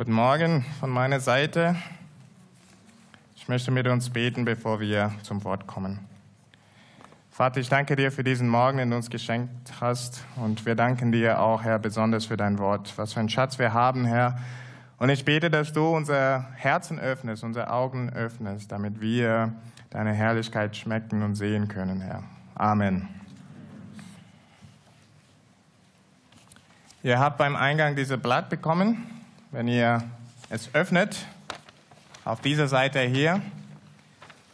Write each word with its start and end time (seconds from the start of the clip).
Guten 0.00 0.12
Morgen 0.12 0.64
von 0.80 0.88
meiner 0.88 1.20
Seite. 1.20 1.76
Ich 3.36 3.48
möchte 3.48 3.70
mit 3.70 3.86
uns 3.86 4.08
beten, 4.08 4.46
bevor 4.46 4.80
wir 4.80 5.12
zum 5.22 5.44
Wort 5.44 5.66
kommen. 5.66 5.98
Vater, 7.30 7.60
ich 7.60 7.68
danke 7.68 7.96
dir 7.96 8.10
für 8.10 8.24
diesen 8.24 8.48
Morgen, 8.48 8.78
den 8.78 8.88
du 8.88 8.96
uns 8.96 9.10
geschenkt 9.10 9.74
hast. 9.78 10.24
Und 10.36 10.64
wir 10.64 10.74
danken 10.74 11.12
dir 11.12 11.38
auch, 11.38 11.64
Herr, 11.64 11.78
besonders 11.78 12.24
für 12.24 12.38
dein 12.38 12.58
Wort. 12.58 12.94
Was 12.96 13.12
für 13.12 13.20
einen 13.20 13.28
Schatz 13.28 13.58
wir 13.58 13.74
haben, 13.74 14.06
Herr. 14.06 14.38
Und 14.96 15.10
ich 15.10 15.26
bete, 15.26 15.50
dass 15.50 15.70
du 15.74 15.86
unser 15.94 16.46
Herzen 16.54 16.98
öffnest, 16.98 17.44
unsere 17.44 17.68
Augen 17.68 18.08
öffnest, 18.08 18.72
damit 18.72 19.02
wir 19.02 19.52
deine 19.90 20.14
Herrlichkeit 20.14 20.78
schmecken 20.78 21.22
und 21.22 21.34
sehen 21.34 21.68
können, 21.68 22.00
Herr. 22.00 22.22
Amen. 22.54 23.06
Ihr 27.02 27.18
habt 27.18 27.36
beim 27.36 27.54
Eingang 27.54 27.96
dieses 27.96 28.18
Blatt 28.18 28.48
bekommen. 28.48 29.19
Wenn 29.52 29.66
ihr 29.66 30.08
es 30.48 30.72
öffnet, 30.76 31.26
auf 32.24 32.40
dieser 32.40 32.68
Seite 32.68 33.00
hier, 33.00 33.42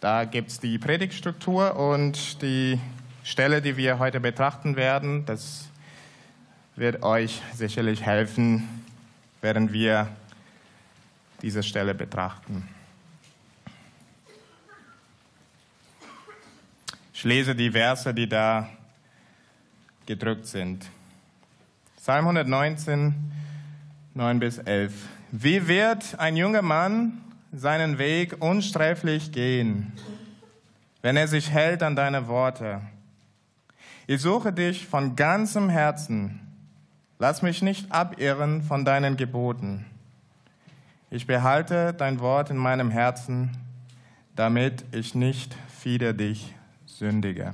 da 0.01 0.25
gibt 0.25 0.49
es 0.49 0.59
die 0.59 0.79
Predigtstruktur 0.79 1.77
und 1.77 2.41
die 2.41 2.81
Stelle, 3.23 3.61
die 3.61 3.77
wir 3.77 3.99
heute 3.99 4.21
betrachten 4.21 4.75
werden. 4.75 5.27
Das 5.27 5.69
wird 6.77 7.03
euch 7.03 7.43
sicherlich 7.53 8.07
helfen, 8.07 8.67
während 9.43 9.75
wir 9.75 10.09
diese 11.43 11.63
Stelle 11.63 11.95
betrachten. 11.95 12.67
Ich 17.13 17.23
lese 17.23 17.55
die 17.55 17.71
Verse, 17.71 18.15
die 18.15 18.31
da 18.31 18.71
gedrückt 20.07 20.47
sind. 20.47 20.89
Psalm 21.99 22.25
119, 22.29 23.15
9 24.17 24.39
bis 24.39 24.57
11. 24.57 24.95
Wie 25.31 25.69
wird 25.69 26.19
ein 26.19 26.39
junger 26.39 26.63
Mann 26.63 27.21
seinen 27.53 27.99
Weg 27.99 28.43
unsträflich 28.43 29.31
gehen, 29.31 29.93
wenn 31.03 31.19
er 31.19 31.29
sich 31.29 31.51
hält 31.51 31.83
an 31.83 31.97
deine 31.97 32.27
Worte? 32.27 32.81
Ich 34.07 34.23
suche 34.23 34.55
dich 34.55 34.87
von 34.87 35.17
ganzem 35.17 35.69
Herzen. 35.69 36.41
Lass 37.19 37.43
mich 37.43 37.61
nicht 37.61 37.93
abirren 37.93 38.63
von 38.63 38.87
deinen 38.87 39.19
Geboten. 39.19 39.85
Ich 41.11 41.27
behalte 41.27 41.93
dein 41.93 42.19
Wort 42.19 42.49
in 42.49 42.57
meinem 42.57 42.91
Herzen, 42.91 43.51
damit 44.35 44.87
ich 44.93 45.15
nicht 45.15 45.55
wieder 45.85 46.15
dich 46.15 46.55
sündige. 46.87 47.53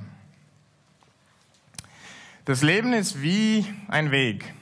Das 2.45 2.61
Leben 2.61 2.93
ist 2.93 3.21
wie 3.21 3.65
ein 3.89 4.11
Weg. 4.11 4.53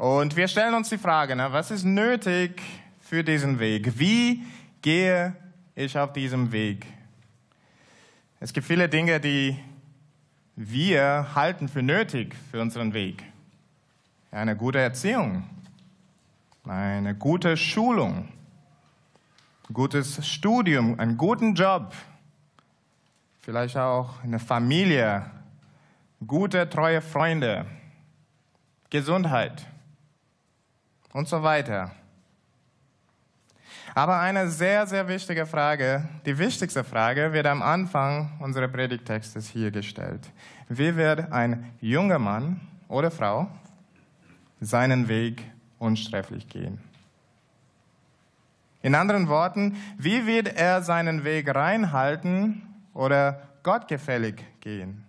Und 0.00 0.34
wir 0.34 0.48
stellen 0.48 0.72
uns 0.72 0.88
die 0.88 0.96
Frage, 0.96 1.36
na, 1.36 1.52
was 1.52 1.70
ist 1.70 1.84
nötig 1.84 2.62
für 3.00 3.22
diesen 3.22 3.58
Weg? 3.58 3.98
Wie 3.98 4.42
gehe 4.80 5.36
ich 5.74 5.98
auf 5.98 6.14
diesem 6.14 6.52
Weg? 6.52 6.86
Es 8.40 8.54
gibt 8.54 8.66
viele 8.66 8.88
Dinge, 8.88 9.20
die 9.20 9.58
wir 10.56 11.34
halten 11.34 11.68
für 11.68 11.82
nötig 11.82 12.34
für 12.50 12.62
unseren 12.62 12.94
Weg. 12.94 13.22
Eine 14.30 14.56
gute 14.56 14.78
Erziehung, 14.78 15.44
eine 16.64 17.14
gute 17.14 17.58
Schulung, 17.58 18.26
gutes 19.70 20.26
Studium, 20.26 20.98
einen 20.98 21.18
guten 21.18 21.54
Job, 21.54 21.92
vielleicht 23.42 23.76
auch 23.76 24.24
eine 24.24 24.38
Familie, 24.38 25.30
gute, 26.26 26.70
treue 26.70 27.02
Freunde, 27.02 27.66
Gesundheit 28.88 29.66
und 31.12 31.28
so 31.28 31.42
weiter. 31.42 31.92
Aber 33.94 34.20
eine 34.20 34.48
sehr, 34.48 34.86
sehr 34.86 35.08
wichtige 35.08 35.46
Frage, 35.46 36.08
die 36.24 36.38
wichtigste 36.38 36.84
Frage, 36.84 37.32
wird 37.32 37.46
am 37.46 37.60
Anfang 37.60 38.32
unseres 38.38 38.70
Predigtextes 38.70 39.48
hier 39.48 39.70
gestellt. 39.70 40.30
Wie 40.68 40.94
wird 40.96 41.32
ein 41.32 41.72
junger 41.80 42.18
Mann 42.18 42.60
oder 42.88 43.10
Frau 43.10 43.48
seinen 44.60 45.08
Weg 45.08 45.42
unsträflich 45.78 46.48
gehen? 46.48 46.78
In 48.82 48.94
anderen 48.94 49.28
Worten, 49.28 49.76
wie 49.98 50.26
wird 50.26 50.56
er 50.56 50.82
seinen 50.82 51.24
Weg 51.24 51.54
reinhalten 51.54 52.62
oder 52.94 53.42
gottgefällig 53.62 54.42
gehen? 54.60 55.04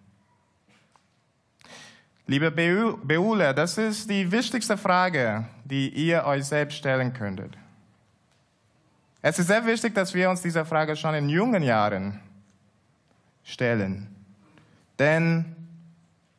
Liebe 2.32 2.50
Beule, 2.50 3.54
das 3.54 3.78
ist 3.78 4.10
die 4.10 4.32
wichtigste 4.32 4.78
Frage, 4.78 5.44
die 5.66 5.90
ihr 5.90 6.24
euch 6.24 6.46
selbst 6.46 6.78
stellen 6.78 7.12
könntet. 7.12 7.58
Es 9.22 9.38
ist 9.38 9.48
sehr 9.48 9.66
wichtig, 9.66 9.94
dass 9.94 10.14
wir 10.14 10.30
uns 10.30 10.42
diese 10.42 10.64
Frage 10.64 10.96
schon 10.96 11.14
in 11.14 11.28
jungen 11.28 11.62
Jahren 11.62 12.22
stellen. 13.44 14.16
Denn 14.98 15.44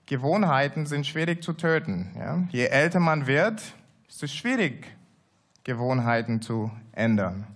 Gewohnheiten 0.07 0.87
sind 0.87 1.07
schwierig 1.07 1.45
zu 1.45 1.53
töten. 1.53 2.11
Ja? 2.19 2.43
Je 2.49 2.65
älter 2.69 2.99
man 2.99 3.27
wird, 3.27 3.61
ist 4.09 4.23
es 4.23 4.33
schwierig, 4.33 4.87
Gewohnheiten 5.63 6.41
zu 6.41 6.71
ändern. 6.93 7.47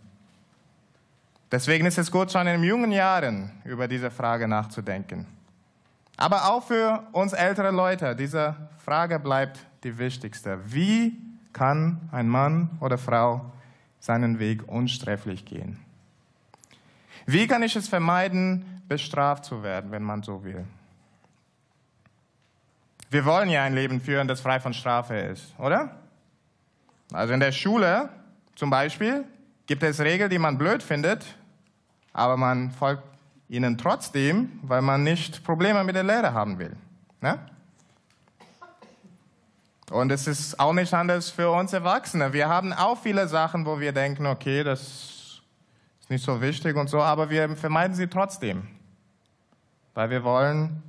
Deswegen 1.51 1.87
ist 1.87 1.97
es 1.97 2.11
gut, 2.11 2.31
schon 2.31 2.47
in 2.47 2.63
jungen 2.63 2.93
Jahren 2.93 3.51
über 3.65 3.89
diese 3.89 4.11
Frage 4.11 4.47
nachzudenken. 4.47 5.27
Aber 6.17 6.51
auch 6.51 6.63
für 6.65 7.07
uns 7.13 7.33
ältere 7.33 7.71
Leute, 7.71 8.17
diese 8.17 8.57
Frage 8.79 9.19
bleibt 9.19 9.59
die 9.85 9.99
wichtigste. 9.99 10.59
Wie 10.73 11.17
kann 11.53 12.09
ein 12.11 12.29
Mann 12.29 12.71
oder 12.81 12.99
Frau 12.99 13.53
seinen 14.01 14.39
Weg 14.39 14.67
unsträflich 14.69 15.45
gehen? 15.45 15.79
Wie 17.27 17.47
kann 17.47 17.63
ich 17.63 17.77
es 17.77 17.89
vermeiden, 17.89 18.83
bestraft 18.89 19.45
zu 19.45 19.63
werden, 19.63 19.91
wenn 19.91 20.03
man 20.03 20.23
so 20.23 20.45
will? 20.45 20.65
Wir 23.11 23.25
wollen 23.25 23.49
ja 23.49 23.63
ein 23.65 23.75
Leben 23.75 24.01
führen, 24.01 24.29
das 24.29 24.41
frei 24.41 24.61
von 24.61 24.73
Strafe 24.75 25.17
ist, 25.17 25.55
oder? 25.59 25.97
Also 27.13 27.35
in 27.35 27.41
der 27.41 27.53
Schule 27.53 28.09
zum 28.55 28.71
Beispiel 28.71 29.25
gibt 29.67 29.83
es 29.83 30.01
Regeln, 30.01 30.31
die 30.31 30.39
man 30.39 30.59
blöd 30.59 30.83
findet, 30.83 31.25
aber 32.13 32.37
man 32.37 32.71
folgt 32.71 33.05
ihnen 33.49 33.79
trotzdem, 33.79 34.59
weil 34.63 34.83
man 34.83 35.03
nicht 35.03 35.45
Probleme 35.45 35.85
mit 35.85 35.95
der 35.95 36.03
Lehre 36.03 36.33
haben 36.33 36.59
will. 36.59 36.77
Ne? 37.21 37.39
Und 39.91 40.11
es 40.11 40.27
ist 40.27 40.59
auch 40.59 40.73
nicht 40.73 40.93
anders 40.93 41.31
für 41.31 41.51
uns 41.51 41.73
Erwachsene. 41.73 42.33
Wir 42.33 42.49
haben 42.49 42.73
auch 42.73 42.99
viele 42.99 43.29
Sachen, 43.29 43.65
wo 43.67 43.79
wir 43.79 43.93
denken, 43.93 44.27
okay, 44.27 44.65
das 44.65 44.81
ist 46.01 46.11
nicht 46.11 46.25
so 46.25 46.41
wichtig 46.41 46.77
und 46.77 46.89
so, 46.89 47.01
aber 47.01 47.31
wir 47.31 47.57
vermeiden 47.57 47.95
sie 47.95 48.09
trotzdem, 48.09 48.67
weil 49.95 50.11
wir 50.11 50.25
wollen 50.25 50.83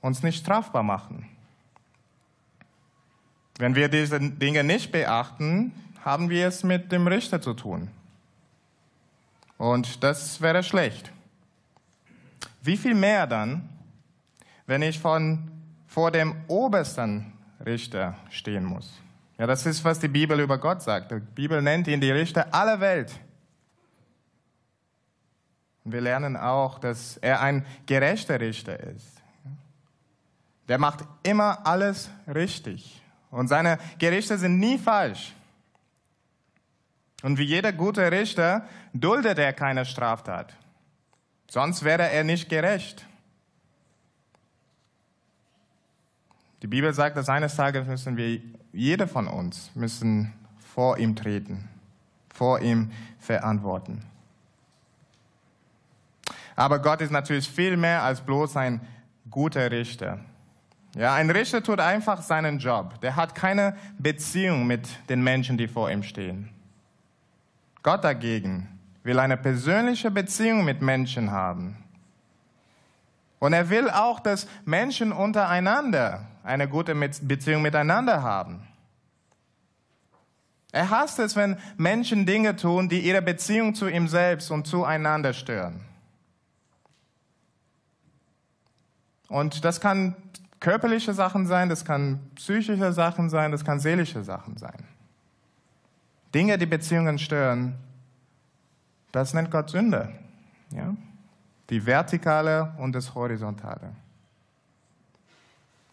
uns 0.00 0.22
nicht 0.22 0.38
strafbar 0.38 0.84
machen. 0.84 1.28
Wenn 3.58 3.74
wir 3.74 3.88
diese 3.88 4.20
Dinge 4.20 4.62
nicht 4.64 4.92
beachten, 4.92 5.72
haben 6.04 6.30
wir 6.30 6.48
es 6.48 6.62
mit 6.62 6.92
dem 6.92 7.06
Richter 7.06 7.40
zu 7.40 7.54
tun. 7.54 7.90
Und 9.58 10.02
das 10.02 10.40
wäre 10.40 10.62
schlecht. 10.62 11.12
Wie 12.64 12.78
viel 12.78 12.94
mehr 12.94 13.26
dann, 13.26 13.68
wenn 14.64 14.80
ich 14.80 14.98
von, 14.98 15.50
vor 15.86 16.10
dem 16.10 16.34
obersten 16.48 17.34
Richter 17.64 18.14
stehen 18.30 18.64
muss? 18.64 19.02
Ja, 19.36 19.46
das 19.46 19.66
ist, 19.66 19.84
was 19.84 20.00
die 20.00 20.08
Bibel 20.08 20.40
über 20.40 20.56
Gott 20.56 20.80
sagt. 20.80 21.12
Die 21.12 21.20
Bibel 21.20 21.60
nennt 21.60 21.88
ihn 21.88 22.00
die 22.00 22.10
Richter 22.10 22.54
aller 22.54 22.80
Welt. 22.80 23.12
Und 25.84 25.92
wir 25.92 26.00
lernen 26.00 26.38
auch, 26.38 26.78
dass 26.78 27.18
er 27.18 27.42
ein 27.42 27.66
gerechter 27.84 28.40
Richter 28.40 28.80
ist. 28.80 29.22
Der 30.66 30.78
macht 30.78 31.00
immer 31.22 31.66
alles 31.66 32.08
richtig. 32.26 33.02
Und 33.30 33.48
seine 33.48 33.78
Gerichte 33.98 34.38
sind 34.38 34.58
nie 34.58 34.78
falsch. 34.78 35.34
Und 37.22 37.36
wie 37.36 37.44
jeder 37.44 37.74
gute 37.74 38.10
Richter 38.10 38.66
duldet 38.94 39.38
er 39.38 39.52
keine 39.52 39.84
Straftat. 39.84 40.54
Sonst 41.54 41.84
wäre 41.84 42.10
er 42.10 42.24
nicht 42.24 42.48
gerecht. 42.48 43.06
Die 46.62 46.66
Bibel 46.66 46.92
sagt, 46.92 47.16
dass 47.16 47.28
eines 47.28 47.54
Tages 47.54 47.86
müssen 47.86 48.16
wir, 48.16 48.40
jeder 48.72 49.06
von 49.06 49.28
uns, 49.28 49.70
müssen 49.76 50.32
vor 50.58 50.98
ihm 50.98 51.14
treten, 51.14 51.68
vor 52.28 52.60
ihm 52.60 52.90
verantworten. 53.20 54.02
Aber 56.56 56.80
Gott 56.80 57.00
ist 57.02 57.12
natürlich 57.12 57.48
viel 57.48 57.76
mehr 57.76 58.02
als 58.02 58.20
bloß 58.20 58.56
ein 58.56 58.80
guter 59.30 59.70
Richter. 59.70 60.18
Ja, 60.96 61.14
ein 61.14 61.30
Richter 61.30 61.62
tut 61.62 61.78
einfach 61.78 62.20
seinen 62.22 62.58
Job. 62.58 63.00
Der 63.00 63.14
hat 63.14 63.36
keine 63.36 63.76
Beziehung 63.96 64.66
mit 64.66 64.88
den 65.08 65.22
Menschen, 65.22 65.56
die 65.56 65.68
vor 65.68 65.88
ihm 65.88 66.02
stehen. 66.02 66.48
Gott 67.84 68.02
dagegen 68.02 68.73
will 69.04 69.20
eine 69.20 69.36
persönliche 69.36 70.10
Beziehung 70.10 70.64
mit 70.64 70.82
Menschen 70.82 71.30
haben. 71.30 71.76
Und 73.38 73.52
er 73.52 73.68
will 73.68 73.90
auch, 73.90 74.18
dass 74.18 74.48
Menschen 74.64 75.12
untereinander 75.12 76.26
eine 76.42 76.66
gute 76.66 76.94
Beziehung 76.94 77.62
miteinander 77.62 78.22
haben. 78.22 78.66
Er 80.72 80.90
hasst 80.90 81.18
es, 81.18 81.36
wenn 81.36 81.58
Menschen 81.76 82.26
Dinge 82.26 82.56
tun, 82.56 82.88
die 82.88 83.00
ihre 83.00 83.22
Beziehung 83.22 83.74
zu 83.74 83.86
ihm 83.86 84.08
selbst 84.08 84.50
und 84.50 84.66
zueinander 84.66 85.32
stören. 85.32 85.80
Und 89.28 89.64
das 89.64 89.80
kann 89.80 90.16
körperliche 90.60 91.12
Sachen 91.12 91.46
sein, 91.46 91.68
das 91.68 91.84
kann 91.84 92.18
psychische 92.36 92.92
Sachen 92.92 93.28
sein, 93.28 93.52
das 93.52 93.64
kann 93.64 93.78
seelische 93.78 94.24
Sachen 94.24 94.56
sein. 94.56 94.88
Dinge, 96.34 96.56
die 96.58 96.66
Beziehungen 96.66 97.18
stören, 97.18 97.74
das 99.14 99.32
nennt 99.32 99.50
Gott 99.50 99.70
Sünde. 99.70 100.08
Ja? 100.70 100.94
Die 101.70 101.86
vertikale 101.86 102.72
und 102.78 102.92
das 102.94 103.14
horizontale. 103.14 103.92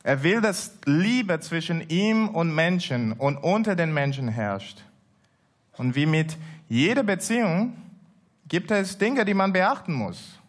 Er 0.04 0.24
will, 0.24 0.42
dass 0.42 0.80
Liebe 0.86 1.40
zwischen 1.40 1.88
ihm 1.90 2.30
und 2.30 2.54
Menschen 2.54 3.14
und 3.14 3.38
unter 3.38 3.76
den 3.76 3.94
Menschen 3.94 4.28
herrscht. 4.28 4.84
Und 5.78 5.96
wie 5.96 6.08
mit 6.08 6.36
jeder 6.68 7.04
Beziehung 7.04 7.74
gibt 8.48 8.72
es 8.72 8.98
Dinge, 8.98 9.24
die 9.24 9.36
man 9.36 9.54
beachten 9.54 9.94
muss, 9.94 10.40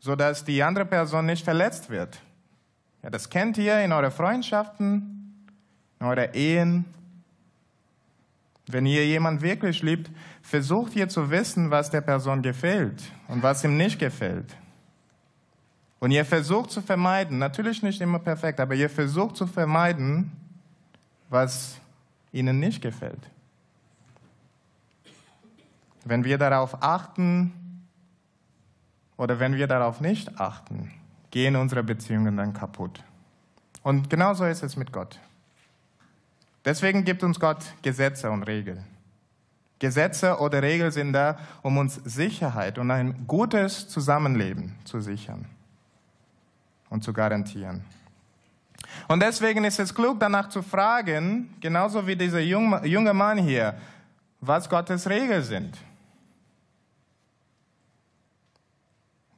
sodass 0.00 0.44
die 0.44 0.62
andere 0.62 0.84
Person 0.84 1.24
nicht 1.24 1.44
verletzt 1.44 1.88
wird. 1.88 2.20
Ja, 3.02 3.08
das 3.08 3.30
kennt 3.30 3.56
ihr 3.56 3.80
in 3.80 3.92
euren 3.92 4.10
Freundschaften, 4.10 5.48
in 5.98 6.06
euren 6.06 6.34
Ehen. 6.34 6.84
Wenn 8.72 8.86
ihr 8.86 9.06
jemand 9.06 9.42
wirklich 9.42 9.82
liebt, 9.82 10.10
versucht 10.42 10.94
ihr 10.96 11.08
zu 11.08 11.30
wissen, 11.30 11.70
was 11.70 11.90
der 11.90 12.00
Person 12.00 12.42
gefällt 12.42 13.02
und 13.28 13.42
was 13.42 13.64
ihm 13.64 13.76
nicht 13.76 13.98
gefällt. 13.98 14.56
Und 15.98 16.10
ihr 16.12 16.24
versucht 16.24 16.70
zu 16.70 16.80
vermeiden, 16.80 17.38
natürlich 17.38 17.82
nicht 17.82 18.00
immer 18.00 18.18
perfekt, 18.18 18.58
aber 18.58 18.74
ihr 18.74 18.88
versucht 18.88 19.36
zu 19.36 19.46
vermeiden, 19.46 20.32
was 21.28 21.78
ihnen 22.32 22.58
nicht 22.58 22.80
gefällt. 22.80 23.30
Wenn 26.04 26.24
wir 26.24 26.38
darauf 26.38 26.82
achten 26.82 27.52
oder 29.16 29.38
wenn 29.38 29.54
wir 29.54 29.66
darauf 29.66 30.00
nicht 30.00 30.40
achten, 30.40 30.90
gehen 31.30 31.56
unsere 31.56 31.82
Beziehungen 31.82 32.36
dann 32.36 32.52
kaputt. 32.54 33.04
Und 33.82 34.08
genauso 34.10 34.44
ist 34.46 34.62
es 34.62 34.76
mit 34.76 34.92
Gott. 34.92 35.18
Deswegen 36.64 37.04
gibt 37.04 37.22
uns 37.22 37.40
Gott 37.40 37.64
Gesetze 37.82 38.30
und 38.30 38.42
Regeln. 38.42 38.84
Gesetze 39.78 40.38
oder 40.38 40.62
Regeln 40.62 40.90
sind 40.90 41.14
da, 41.14 41.38
um 41.62 41.78
uns 41.78 41.94
Sicherheit 42.04 42.78
und 42.78 42.90
ein 42.90 43.26
gutes 43.26 43.88
Zusammenleben 43.88 44.74
zu 44.84 45.00
sichern 45.00 45.46
und 46.90 47.02
zu 47.02 47.14
garantieren. 47.14 47.82
Und 49.08 49.22
deswegen 49.22 49.64
ist 49.64 49.80
es 49.80 49.94
klug, 49.94 50.20
danach 50.20 50.50
zu 50.50 50.62
fragen, 50.62 51.54
genauso 51.60 52.06
wie 52.06 52.16
dieser 52.16 52.40
junge 52.40 53.14
Mann 53.14 53.38
hier, 53.38 53.74
was 54.40 54.68
Gottes 54.68 55.08
Regeln 55.08 55.42
sind. 55.42 55.78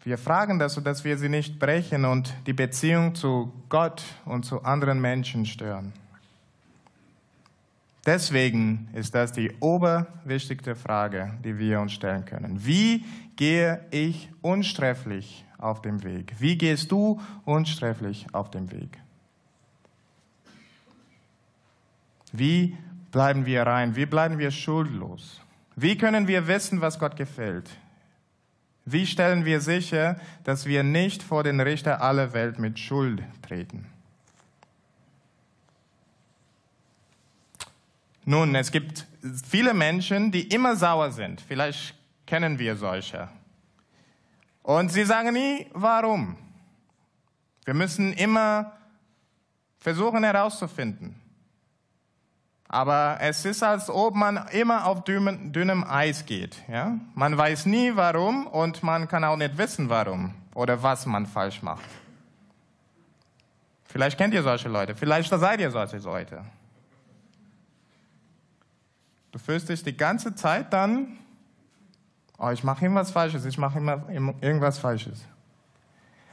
Wir 0.02 0.18
fragen 0.18 0.58
das, 0.58 0.74
sodass 0.74 1.04
wir 1.04 1.16
sie 1.16 1.28
nicht 1.28 1.60
brechen 1.60 2.04
und 2.04 2.34
die 2.46 2.52
Beziehung 2.52 3.14
zu 3.14 3.52
Gott 3.68 4.02
und 4.24 4.44
zu 4.44 4.64
anderen 4.64 5.00
Menschen 5.00 5.46
stören. 5.46 5.92
Deswegen 8.04 8.88
ist 8.94 9.14
das 9.14 9.30
die 9.32 9.52
oberwichtigste 9.60 10.74
Frage, 10.74 11.34
die 11.44 11.56
wir 11.58 11.80
uns 11.80 11.92
stellen 11.92 12.24
können. 12.24 12.64
Wie 12.64 13.04
gehe 13.36 13.84
ich 13.92 14.28
unsträflich 14.40 15.44
auf 15.58 15.82
dem 15.82 16.02
Weg? 16.02 16.34
Wie 16.38 16.58
gehst 16.58 16.90
du 16.90 17.20
unsträflich 17.44 18.26
auf 18.32 18.50
dem 18.50 18.72
Weg? 18.72 18.98
Wie 22.32 22.76
bleiben 23.12 23.46
wir 23.46 23.62
rein? 23.62 23.94
Wie 23.94 24.06
bleiben 24.06 24.38
wir 24.38 24.50
schuldlos? 24.50 25.40
Wie 25.76 25.96
können 25.96 26.26
wir 26.26 26.48
wissen, 26.48 26.80
was 26.80 26.98
Gott 26.98 27.16
gefällt? 27.16 27.70
Wie 28.84 29.06
stellen 29.06 29.44
wir 29.44 29.60
sicher, 29.60 30.16
dass 30.42 30.66
wir 30.66 30.82
nicht 30.82 31.22
vor 31.22 31.44
den 31.44 31.60
Richter 31.60 32.02
aller 32.02 32.32
Welt 32.32 32.58
mit 32.58 32.80
Schuld 32.80 33.22
treten? 33.42 33.91
Nun, 38.24 38.54
es 38.54 38.70
gibt 38.70 39.06
viele 39.48 39.74
Menschen, 39.74 40.30
die 40.30 40.48
immer 40.48 40.76
sauer 40.76 41.10
sind. 41.10 41.40
Vielleicht 41.40 41.94
kennen 42.26 42.58
wir 42.58 42.76
solche. 42.76 43.28
Und 44.62 44.92
sie 44.92 45.04
sagen 45.04 45.32
nie, 45.32 45.66
warum. 45.72 46.36
Wir 47.64 47.74
müssen 47.74 48.12
immer 48.12 48.72
versuchen 49.78 50.22
herauszufinden. 50.22 51.16
Aber 52.68 53.18
es 53.20 53.44
ist, 53.44 53.62
als 53.62 53.90
ob 53.90 54.14
man 54.14 54.48
immer 54.52 54.86
auf 54.86 55.04
dünnem, 55.04 55.84
Eis 55.84 56.24
geht. 56.24 56.56
Ja? 56.68 56.96
Man 57.14 57.36
weiß 57.36 57.66
nie 57.66 57.94
warum 57.94 58.46
und 58.46 58.82
man 58.82 59.08
kann 59.08 59.24
auch 59.24 59.36
nicht 59.36 59.58
wissen 59.58 59.90
warum 59.90 60.34
oder 60.54 60.82
was 60.82 61.04
man 61.04 61.26
falsch 61.26 61.62
macht. 61.62 61.84
Vielleicht 63.84 64.16
kennt 64.16 64.32
ihr 64.32 64.42
solche 64.42 64.70
Leute, 64.70 64.94
vielleicht 64.94 65.28
seid 65.28 65.60
ihr 65.60 65.70
solche 65.70 65.98
Leute. 65.98 66.42
Du 69.32 69.38
fühlst 69.38 69.68
dich 69.68 69.82
die 69.82 69.96
ganze 69.96 70.34
Zeit 70.34 70.72
dann 70.72 71.18
oh, 72.42 72.50
ich 72.50 72.64
mache 72.64 72.84
irgendwas 72.84 73.10
Falsches, 73.10 73.44
ich 73.44 73.56
mache 73.56 73.78
immer 73.78 74.34
irgendwas 74.40 74.78
Falsches. 74.78 75.24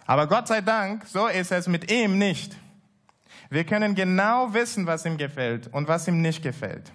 Aber 0.06 0.28
Gott 0.28 0.48
sei 0.48 0.62
Dank, 0.62 1.06
so 1.06 1.28
ist 1.28 1.52
es 1.52 1.68
mit 1.68 1.92
ihm 1.92 2.18
nicht. 2.18 2.58
Wir 3.52 3.64
können 3.64 3.94
genau 3.94 4.54
wissen, 4.54 4.88
was 4.88 5.06
ihm 5.06 5.18
gefällt 5.18 5.68
und 5.68 5.88
was 5.88 6.08
ihm 6.08 6.22
nicht 6.22 6.42
gefällt. 6.42 6.92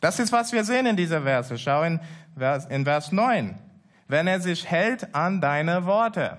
Das 0.00 0.18
ist, 0.18 0.32
was 0.32 0.52
wir 0.52 0.64
sehen 0.64 0.86
in 0.86 0.96
dieser 0.96 1.22
Verse. 1.22 1.58
Schau 1.58 1.82
in 1.82 2.00
Vers, 2.36 2.64
in 2.66 2.84
Vers 2.84 3.12
9. 3.12 3.58
Wenn 4.08 4.26
er 4.26 4.40
sich 4.40 4.66
hält 4.66 5.14
an 5.14 5.42
deine 5.42 5.84
Worte. 5.84 6.38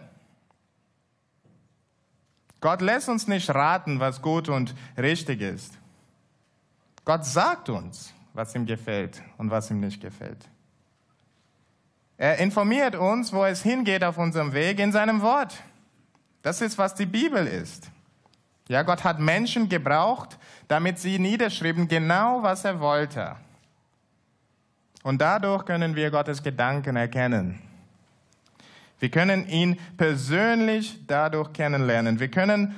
Gott 2.60 2.82
lässt 2.82 3.10
uns 3.10 3.28
nicht 3.28 3.50
raten, 3.54 4.00
was 4.00 4.22
gut 4.22 4.50
und 4.50 4.76
richtig 4.98 5.42
ist. 5.42 5.78
Gott 7.06 7.26
sagt 7.26 7.70
uns, 7.70 8.14
was 8.34 8.56
ihm 8.56 8.66
gefällt 8.66 9.22
und 9.38 9.52
was 9.52 9.70
ihm 9.72 9.80
nicht 9.80 10.02
gefällt. 10.02 10.50
Er 12.18 12.38
informiert 12.38 12.96
uns, 12.96 13.34
wo 13.34 13.44
es 13.46 13.64
hingeht 13.64 14.04
auf 14.04 14.18
unserem 14.18 14.54
Weg 14.54 14.80
in 14.80 14.92
seinem 14.92 15.22
Wort. 15.22 15.64
Das 16.44 16.62
ist, 16.62 16.78
was 16.78 16.94
die 16.96 17.06
Bibel 17.06 17.48
ist. 17.48 17.90
Ja, 18.68 18.84
Gott 18.84 19.04
hat 19.04 19.20
Menschen 19.20 19.68
gebraucht, 19.70 20.38
damit 20.68 21.00
sie 21.00 21.20
niederschrieben 21.20 21.88
genau, 21.88 22.44
was 22.44 22.64
er 22.64 22.80
wollte. 22.80 23.36
Und 25.04 25.20
dadurch 25.20 25.66
können 25.66 25.96
wir 25.96 26.12
Gottes 26.12 26.44
Gedanken 26.44 26.96
erkennen. 26.96 27.60
Wir 29.00 29.10
können 29.10 29.50
ihn 29.50 29.80
persönlich 29.98 31.00
dadurch 31.08 31.52
kennenlernen. 31.54 32.20
Wir 32.20 32.30
können 32.30 32.76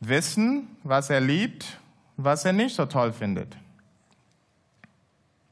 wissen, 0.00 0.68
was 0.84 1.10
er 1.10 1.20
liebt, 1.20 1.78
was 2.16 2.46
er 2.46 2.54
nicht 2.54 2.74
so 2.74 2.86
toll 2.86 3.12
findet. 3.12 3.54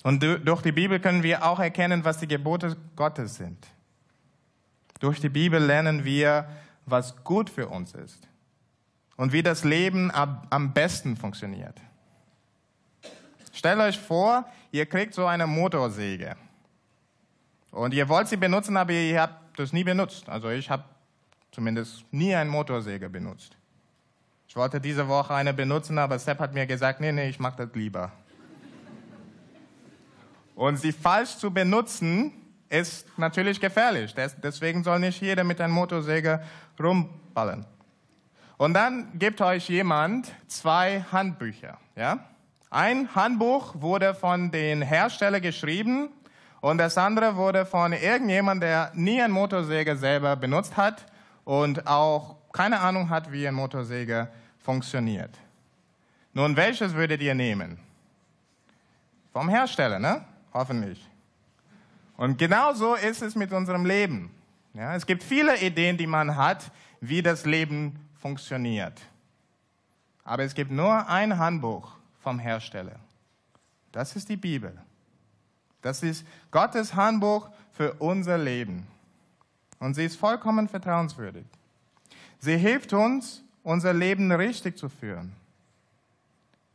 Und 0.07 0.21
durch 0.21 0.63
die 0.63 0.71
Bibel 0.71 1.01
können 1.01 1.25
wir 1.25 1.45
auch 1.45 1.59
erkennen, 1.59 2.05
was 2.05 2.19
die 2.19 2.29
Gebote 2.29 2.77
Gottes 2.95 3.35
sind. 3.35 3.67
Durch 5.01 5.19
die 5.19 5.29
Bibel 5.29 5.61
lernen 5.61 6.05
wir, 6.05 6.49
was 6.85 7.25
gut 7.25 7.51
für 7.51 7.67
uns 7.67 7.93
ist 7.93 8.29
und 9.17 9.33
wie 9.33 9.43
das 9.43 9.65
Leben 9.65 10.13
am 10.13 10.73
besten 10.73 11.17
funktioniert. 11.17 11.81
Stellt 13.53 13.81
euch 13.81 13.99
vor, 13.99 14.49
ihr 14.71 14.87
kriegt 14.87 15.13
so 15.13 15.27
eine 15.27 15.49
Motorsäge 15.49 16.37
und 17.73 17.93
ihr 17.93 18.09
wollt 18.09 18.29
sie 18.29 18.37
benutzen, 18.37 18.77
aber 18.77 18.93
ihr 18.93 19.21
habt 19.21 19.59
das 19.59 19.73
nie 19.73 19.83
benutzt. 19.83 20.29
Also 20.29 20.51
ich 20.51 20.71
habe 20.71 20.85
zumindest 21.51 22.05
nie 22.13 22.33
eine 22.33 22.49
Motorsäge 22.49 23.11
benutzt. 23.11 23.57
Ich 24.47 24.55
wollte 24.55 24.81
diese 24.81 25.09
Woche 25.09 25.35
eine 25.35 25.53
benutzen, 25.53 25.99
aber 25.99 26.17
Sepp 26.21 26.39
hat 26.39 26.55
mir 26.55 26.67
gesagt, 26.67 27.01
nee, 27.01 27.11
nee, 27.11 27.29
ich 27.29 27.41
mache 27.41 27.67
das 27.67 27.75
lieber. 27.75 28.13
Und 30.57 30.79
sie 30.79 30.91
falsch 30.91 31.37
zu 31.37 31.53
benutzen, 31.53 32.33
ist 32.69 33.07
natürlich 33.19 33.61
gefährlich. 33.61 34.15
Deswegen 34.43 34.83
soll 34.83 34.99
nicht 34.99 35.21
jeder 35.21 35.45
mit 35.45 35.61
einem 35.61 35.75
Motorsäger 35.75 36.43
rumballen. 36.81 37.65
Und 38.57 38.73
dann 38.75 39.19
gibt 39.19 39.41
euch 39.43 39.69
jemand 39.69 40.33
zwei 40.49 41.05
Handbücher. 41.13 41.77
Ja? 41.95 42.25
Ein 42.71 43.15
Handbuch 43.15 43.75
wurde 43.81 44.15
von 44.15 44.51
den 44.51 44.81
Herstellern 44.81 45.43
geschrieben 45.43 46.09
und 46.63 46.79
das 46.79 46.97
andere 46.97 47.37
wurde 47.37 47.67
von 47.67 47.93
irgendjemand, 47.93 48.63
der 48.63 48.91
nie 48.95 49.21
einen 49.21 49.35
Motorsäger 49.35 49.95
selber 49.95 50.37
benutzt 50.37 50.77
hat 50.77 51.05
und 51.45 51.87
auch 51.87 52.37
keine 52.53 52.81
Ahnung 52.81 53.11
hat, 53.11 53.31
wie 53.31 53.47
ein 53.47 53.55
Motorsäger 53.55 54.29
funktioniert. 54.59 55.39
Nun, 56.33 56.57
welches 56.57 56.95
würdet 56.95 57.21
ihr 57.21 57.35
nehmen? 57.35 57.79
Vom 59.35 59.51
Hersteller, 59.51 59.99
ne? 59.99 60.25
Hoffentlich. 60.57 61.07
Und 62.17 62.39
genauso 62.39 62.95
ist 62.95 63.21
es 63.21 63.35
mit 63.35 63.53
unserem 63.53 63.85
Leben. 63.85 64.31
Ja, 64.73 64.95
es 64.95 65.05
gibt 65.05 65.23
viele 65.23 65.61
Ideen, 65.61 65.99
die 65.99 66.07
man 66.07 66.35
hat, 66.35 66.73
wie 66.99 67.21
das 67.21 67.45
Leben 67.45 68.09
funktioniert. 68.15 68.99
Aber 70.25 70.45
es 70.45 70.55
gibt 70.55 70.71
nur 70.71 71.07
ein 71.11 71.39
Handbuch 71.39 71.93
vom 72.23 72.39
Hersteller. 72.39 72.99
Das 73.93 74.17
ist 74.17 74.31
die 74.31 74.39
Bibel. 74.39 74.73
Das 75.83 76.03
ist 76.03 76.27
Gottes 76.51 76.95
Handbuch 76.95 77.51
für 77.73 77.93
unser 77.99 78.39
Leben. 78.39 78.87
Und 79.79 79.93
sie 79.93 80.07
ist 80.07 80.17
vollkommen 80.17 80.69
vertrauenswürdig. 80.69 81.45
Sie 82.39 82.57
hilft 82.57 82.95
uns, 82.95 83.45
unser 83.63 83.93
Leben 83.93 84.33
richtig 84.33 84.79
zu 84.79 84.89
führen. 84.89 85.35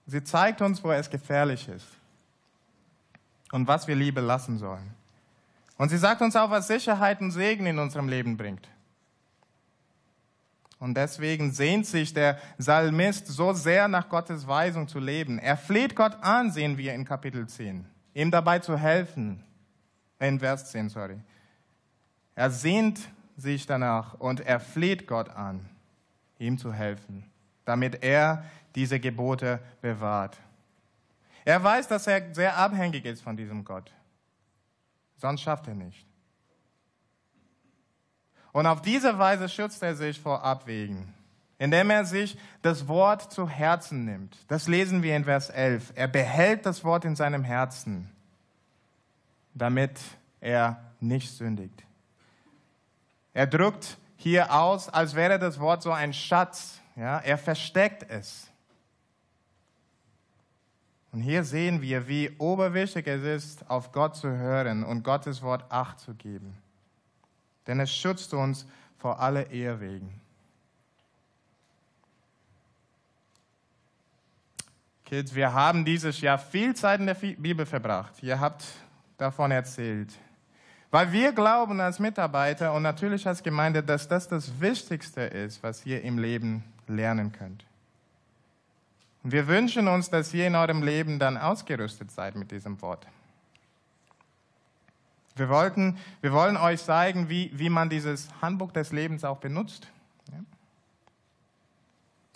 Sie 0.06 0.24
zeigt 0.24 0.62
uns, 0.62 0.84
wo 0.84 0.92
es 0.92 1.10
gefährlich 1.10 1.68
ist 1.68 2.01
und 3.52 3.68
was 3.68 3.88
wir 3.88 3.96
Liebe 3.96 4.22
lassen 4.22 4.58
sollen. 4.58 4.94
Und 5.78 5.90
sie 5.90 5.98
sagt 5.98 6.22
uns 6.22 6.36
auch, 6.36 6.50
was 6.50 6.68
Sicherheit 6.68 7.22
und 7.22 7.32
Segen 7.32 7.66
in 7.66 7.80
unserem 7.80 8.08
Leben 8.08 8.38
bringt. 8.38 8.68
Und 10.80 10.96
deswegen 10.96 11.52
sehnt 11.52 11.86
sich 11.86 12.14
der 12.14 12.40
Psalmist 12.58 13.28
so 13.28 13.54
sehr 13.54 13.88
nach 13.88 14.10
Gottes 14.10 14.48
Weisung 14.48 14.88
zu 14.88 15.00
leben. 15.00 15.38
Er 15.38 15.56
fleht 15.56 15.96
Gott 15.96 16.18
an, 16.22 16.52
sehen 16.52 16.78
wir 16.78 16.94
in 16.96 17.06
Kapitel 17.06 17.48
10, 17.48 17.86
ihm 18.16 18.32
dabei 18.32 18.60
zu 18.60 18.78
helfen. 18.78 19.44
In 20.20 20.40
Vers 20.40 20.72
10, 20.72 20.90
sorry. 20.90 21.20
Er 22.36 22.50
sehnt 22.50 23.00
sich 23.38 23.66
danach 23.68 24.16
und 24.16 24.40
er 24.40 24.60
fleht 24.60 25.08
Gott 25.08 25.30
an, 25.30 25.62
ihm 26.40 26.58
zu 26.58 26.74
helfen, 26.74 27.26
damit 27.66 28.04
er 28.04 28.44
diese 28.76 29.00
Gebote 29.00 29.60
bewahrt. 29.82 30.38
Er 31.46 31.64
weiß, 31.64 31.88
dass 31.88 32.08
er 32.08 32.34
sehr 32.34 32.58
abhängig 32.58 33.06
ist 33.06 33.22
von 33.22 33.36
diesem 33.36 33.66
Gott. 33.66 33.92
Sonst 35.18 35.42
schafft 35.42 35.68
er 35.68 35.76
nicht. 35.76 36.06
Und 38.52 38.66
auf 38.68 38.82
diese 38.82 39.18
Weise 39.18 39.48
schützt 39.48 39.82
er 39.82 39.96
sich 39.96 40.20
vor 40.20 40.44
Abwägen, 40.44 41.14
indem 41.58 41.90
er 41.90 42.06
sich 42.06 42.38
das 42.62 42.88
Wort 42.88 43.32
zu 43.32 43.48
Herzen 43.48 44.06
nimmt. 44.06 44.38
Das 44.50 44.68
lesen 44.68 45.04
wir 45.04 45.16
in 45.16 45.24
Vers 45.24 45.50
11. 45.50 45.94
Er 45.96 46.08
behält 46.08 46.66
das 46.66 46.84
Wort 46.84 47.06
in 47.06 47.16
seinem 47.16 47.44
Herzen, 47.44 48.10
damit 49.54 50.00
er 50.42 50.82
nicht 51.00 51.32
sündigt. 51.32 51.84
Er 53.34 53.48
drückt 53.48 53.98
hier 54.18 54.54
aus, 54.54 54.90
als 54.90 55.16
wäre 55.16 55.40
das 55.40 55.60
Wort 55.60 55.82
so 55.82 55.92
ein 55.92 56.14
Schatz. 56.14 56.80
Ja? 56.96 57.20
Er 57.20 57.38
versteckt 57.38 58.04
es. 58.10 58.51
Und 61.12 61.22
hier 61.22 61.44
sehen 61.44 61.82
wir, 61.82 62.08
wie 62.08 62.32
oberwichtig 62.38 63.08
es 63.08 63.24
ist, 63.24 63.70
auf 63.70 63.92
Gott 63.92 64.16
zu 64.16 64.30
hören 64.30 64.84
und 64.84 65.04
Gottes 65.04 65.42
Wort 65.42 65.70
Acht 65.70 66.00
zu 66.00 66.14
geben. 66.14 66.58
Denn 67.68 67.80
es 67.80 67.94
schützt 67.94 68.34
uns 68.34 68.66
vor 68.98 69.20
alle 69.20 69.44
Ehrwegen. 69.44 70.22
Kids, 75.06 75.36
wir 75.36 75.52
haben 75.52 75.84
dieses 75.84 76.22
Jahr 76.22 76.38
viel 76.38 76.74
Zeit 76.74 77.02
in 77.02 77.08
der 77.08 77.16
Bibel 77.16 77.66
verbracht. 77.66 78.24
Ihr 78.24 78.40
habt 78.40 78.64
davon 79.18 79.52
erzählt. 79.52 80.14
Weil 80.90 81.12
wir 81.12 81.34
glauben 81.34 81.82
als 81.82 82.00
Mitarbeiter 82.00 82.74
und 82.74 82.84
natürlich 82.84 83.28
als 83.28 83.44
Gemeinde, 83.44 83.84
dass 83.84 84.08
das 84.08 84.30
das 84.30 84.62
Wichtigste 84.62 85.22
ist, 85.22 85.62
was 85.64 85.86
ihr 85.86 86.02
im 86.04 86.18
Leben 86.18 86.64
lernen 86.88 87.34
könnt. 87.34 87.66
Und 89.24 89.32
wir 89.32 89.48
wünschen 89.48 89.88
uns, 89.88 90.10
dass 90.10 90.34
ihr 90.34 90.48
in 90.48 90.56
eurem 90.56 90.82
Leben 90.82 91.20
dann 91.20 91.38
ausgerüstet 91.38 92.12
seid 92.12 92.36
mit 92.36 92.52
diesem 92.52 92.82
Wort. 92.82 93.08
Wir, 95.36 95.50
wollten, 95.50 95.98
wir 96.22 96.34
wollen 96.34 96.58
euch 96.58 96.84
zeigen, 96.84 97.30
wie, 97.30 97.52
wie 97.54 97.70
man 97.70 97.90
dieses 97.90 98.30
Handbuch 98.42 98.72
des 98.72 98.92
Lebens 98.92 99.24
auch 99.24 99.38
benutzt. 99.38 99.88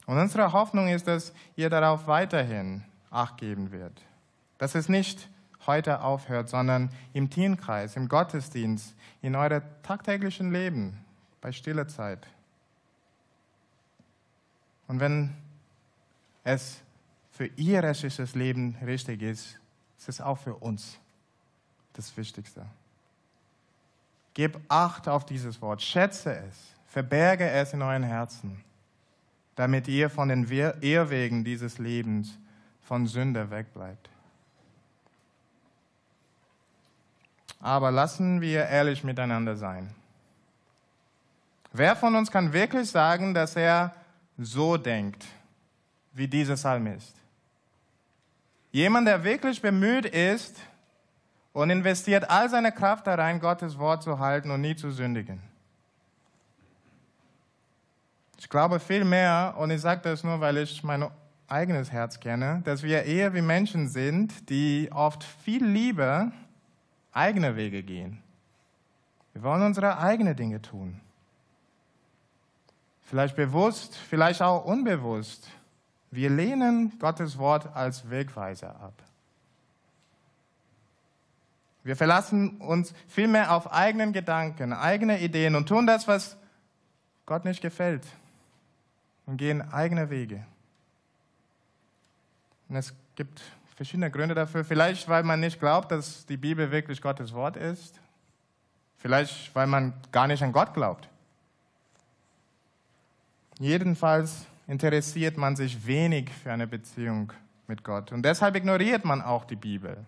Und 0.05 0.19
unsere 0.19 0.53
Hoffnung 0.53 0.87
ist, 0.87 1.07
dass 1.07 1.33
ihr 1.55 1.69
darauf 1.69 2.07
weiterhin 2.07 2.83
Acht 3.09 3.37
geben 3.37 3.71
wird. 3.71 4.01
Dass 4.57 4.75
es 4.75 4.89
nicht 4.89 5.29
heute 5.65 6.01
aufhört, 6.01 6.49
sondern 6.49 6.89
im 7.13 7.29
Teamkreis, 7.29 7.95
im 7.95 8.07
Gottesdienst, 8.07 8.95
in 9.21 9.35
eurem 9.35 9.63
tagtäglichen 9.83 10.51
Leben, 10.51 11.03
bei 11.41 11.51
stiller 11.51 11.87
Zeit. 11.87 12.27
Und 14.87 14.99
wenn 14.99 15.35
es 16.45 16.81
für 17.31 17.47
ihr 17.57 17.83
restliches 17.83 18.33
Leben 18.35 18.77
richtig 18.85 19.21
ist, 19.21 19.59
ist 19.97 20.07
es 20.07 20.21
auch 20.21 20.37
für 20.37 20.55
uns 20.55 20.97
das 21.91 22.15
Wichtigste. 22.15 22.65
Gebt 24.33 24.59
Acht 24.69 25.09
auf 25.09 25.25
dieses 25.25 25.61
Wort, 25.61 25.81
schätze 25.81 26.37
es, 26.37 26.55
verberge 26.87 27.49
es 27.49 27.73
in 27.73 27.81
euren 27.81 28.03
Herzen, 28.03 28.63
damit 29.55 29.87
ihr 29.87 30.09
von 30.09 30.29
den 30.29 30.49
Irrwegen 30.49 31.43
dieses 31.43 31.77
Lebens 31.77 32.37
von 32.81 33.07
Sünde 33.07 33.49
wegbleibt. 33.49 34.09
Aber 37.59 37.91
lassen 37.91 38.41
wir 38.41 38.65
ehrlich 38.65 39.03
miteinander 39.03 39.55
sein. 39.55 39.93
Wer 41.73 41.95
von 41.95 42.15
uns 42.15 42.29
kann 42.29 42.53
wirklich 42.53 42.89
sagen, 42.89 43.33
dass 43.33 43.55
er 43.55 43.95
so 44.37 44.77
denkt, 44.77 45.25
wie 46.15 46.27
dieser 46.27 46.55
Psalmist? 46.55 47.13
Jemand, 48.71 49.07
der 49.07 49.23
wirklich 49.23 49.61
bemüht 49.61 50.05
ist 50.05 50.59
und 51.53 51.69
investiert 51.69 52.29
all 52.29 52.49
seine 52.49 52.71
Kraft 52.71 53.05
da 53.07 53.15
rein, 53.15 53.39
Gottes 53.39 53.77
Wort 53.77 54.01
zu 54.01 54.19
halten 54.19 54.49
und 54.49 54.61
nie 54.61 54.75
zu 54.75 54.91
sündigen. 54.91 55.41
Ich 58.37 58.49
glaube 58.49 58.79
viel 58.79 59.05
mehr, 59.05 59.55
und 59.57 59.71
ich 59.71 59.81
sage 59.81 60.01
das 60.03 60.23
nur, 60.23 60.39
weil 60.39 60.57
ich 60.57 60.83
mein 60.83 61.09
eigenes 61.47 61.91
Herz 61.91 62.19
kenne, 62.19 62.61
dass 62.65 62.83
wir 62.83 63.03
eher 63.03 63.33
wie 63.33 63.41
Menschen 63.41 63.87
sind, 63.87 64.49
die 64.49 64.89
oft 64.91 65.23
viel 65.23 65.65
lieber 65.65 66.31
eigene 67.11 67.55
Wege 67.55 67.83
gehen. 67.83 68.21
Wir 69.33 69.43
wollen 69.43 69.63
unsere 69.63 69.97
eigenen 69.97 70.35
Dinge 70.35 70.61
tun. 70.61 70.99
Vielleicht 73.03 73.35
bewusst, 73.35 73.95
vielleicht 73.95 74.41
auch 74.41 74.65
unbewusst. 74.65 75.49
Wir 76.11 76.29
lehnen 76.29 76.97
Gottes 76.99 77.37
Wort 77.37 77.75
als 77.75 78.09
Wegweiser 78.09 78.69
ab. 78.79 78.93
Wir 81.83 81.95
verlassen 81.95 82.57
uns 82.57 82.93
vielmehr 83.07 83.53
auf 83.53 83.71
eigenen 83.71 84.11
Gedanken, 84.11 84.73
eigene 84.73 85.21
Ideen 85.21 85.55
und 85.55 85.67
tun 85.67 85.85
das, 85.85 86.07
was 86.07 86.35
Gott 87.25 87.45
nicht 87.45 87.61
gefällt 87.61 88.03
und 89.25 89.37
gehen 89.37 89.61
eigene 89.71 90.09
Wege. 90.09 90.45
Und 92.69 92.77
es 92.77 92.93
gibt 93.15 93.41
verschiedene 93.75 94.09
Gründe 94.09 94.33
dafür. 94.33 94.63
Vielleicht, 94.65 95.07
weil 95.09 95.23
man 95.23 95.39
nicht 95.39 95.59
glaubt, 95.59 95.91
dass 95.91 96.25
die 96.25 96.37
Bibel 96.37 96.71
wirklich 96.71 97.01
Gottes 97.01 97.33
Wort 97.33 97.57
ist. 97.57 97.99
Vielleicht, 98.97 99.53
weil 99.53 99.67
man 99.67 99.93
gar 100.11 100.27
nicht 100.27 100.41
an 100.41 100.51
Gott 100.51 100.73
glaubt. 100.73 101.07
Jedenfalls 103.59 104.45
interessiert 104.67 105.37
man 105.37 105.55
sich 105.55 105.85
wenig 105.85 106.29
für 106.29 106.51
eine 106.51 106.67
Beziehung 106.67 107.31
mit 107.67 107.83
Gott. 107.83 108.11
Und 108.11 108.23
deshalb 108.23 108.55
ignoriert 108.55 109.05
man 109.05 109.21
auch 109.21 109.45
die 109.45 109.55
Bibel. 109.55 110.05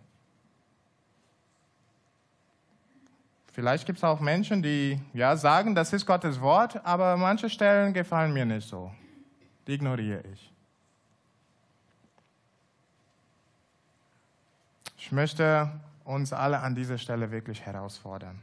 Vielleicht 3.51 3.87
gibt 3.87 3.97
es 3.97 4.03
auch 4.03 4.19
Menschen, 4.19 4.61
die 4.61 4.99
ja 5.13 5.35
sagen, 5.35 5.73
das 5.73 5.91
ist 5.91 6.05
Gottes 6.05 6.39
Wort, 6.41 6.85
aber 6.85 7.17
manche 7.17 7.49
Stellen 7.49 7.91
gefallen 7.93 8.31
mir 8.31 8.45
nicht 8.45 8.67
so. 8.67 8.91
Die 9.65 9.73
ignoriere 9.73 10.21
ich. 10.31 10.53
Ich 14.97 15.11
möchte 15.11 15.71
uns 16.03 16.33
alle 16.33 16.59
an 16.59 16.75
dieser 16.75 16.97
Stelle 16.97 17.31
wirklich 17.31 17.61
herausfordern. 17.61 18.39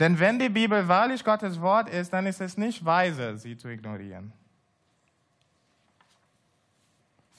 Denn 0.00 0.18
wenn 0.18 0.38
die 0.38 0.48
Bibel 0.48 0.88
wahrlich 0.88 1.24
Gottes 1.24 1.60
Wort 1.60 1.88
ist, 1.88 2.12
dann 2.12 2.24
ist 2.26 2.40
es 2.40 2.56
nicht 2.56 2.84
weise, 2.84 3.36
sie 3.36 3.56
zu 3.56 3.68
ignorieren. 3.68 4.32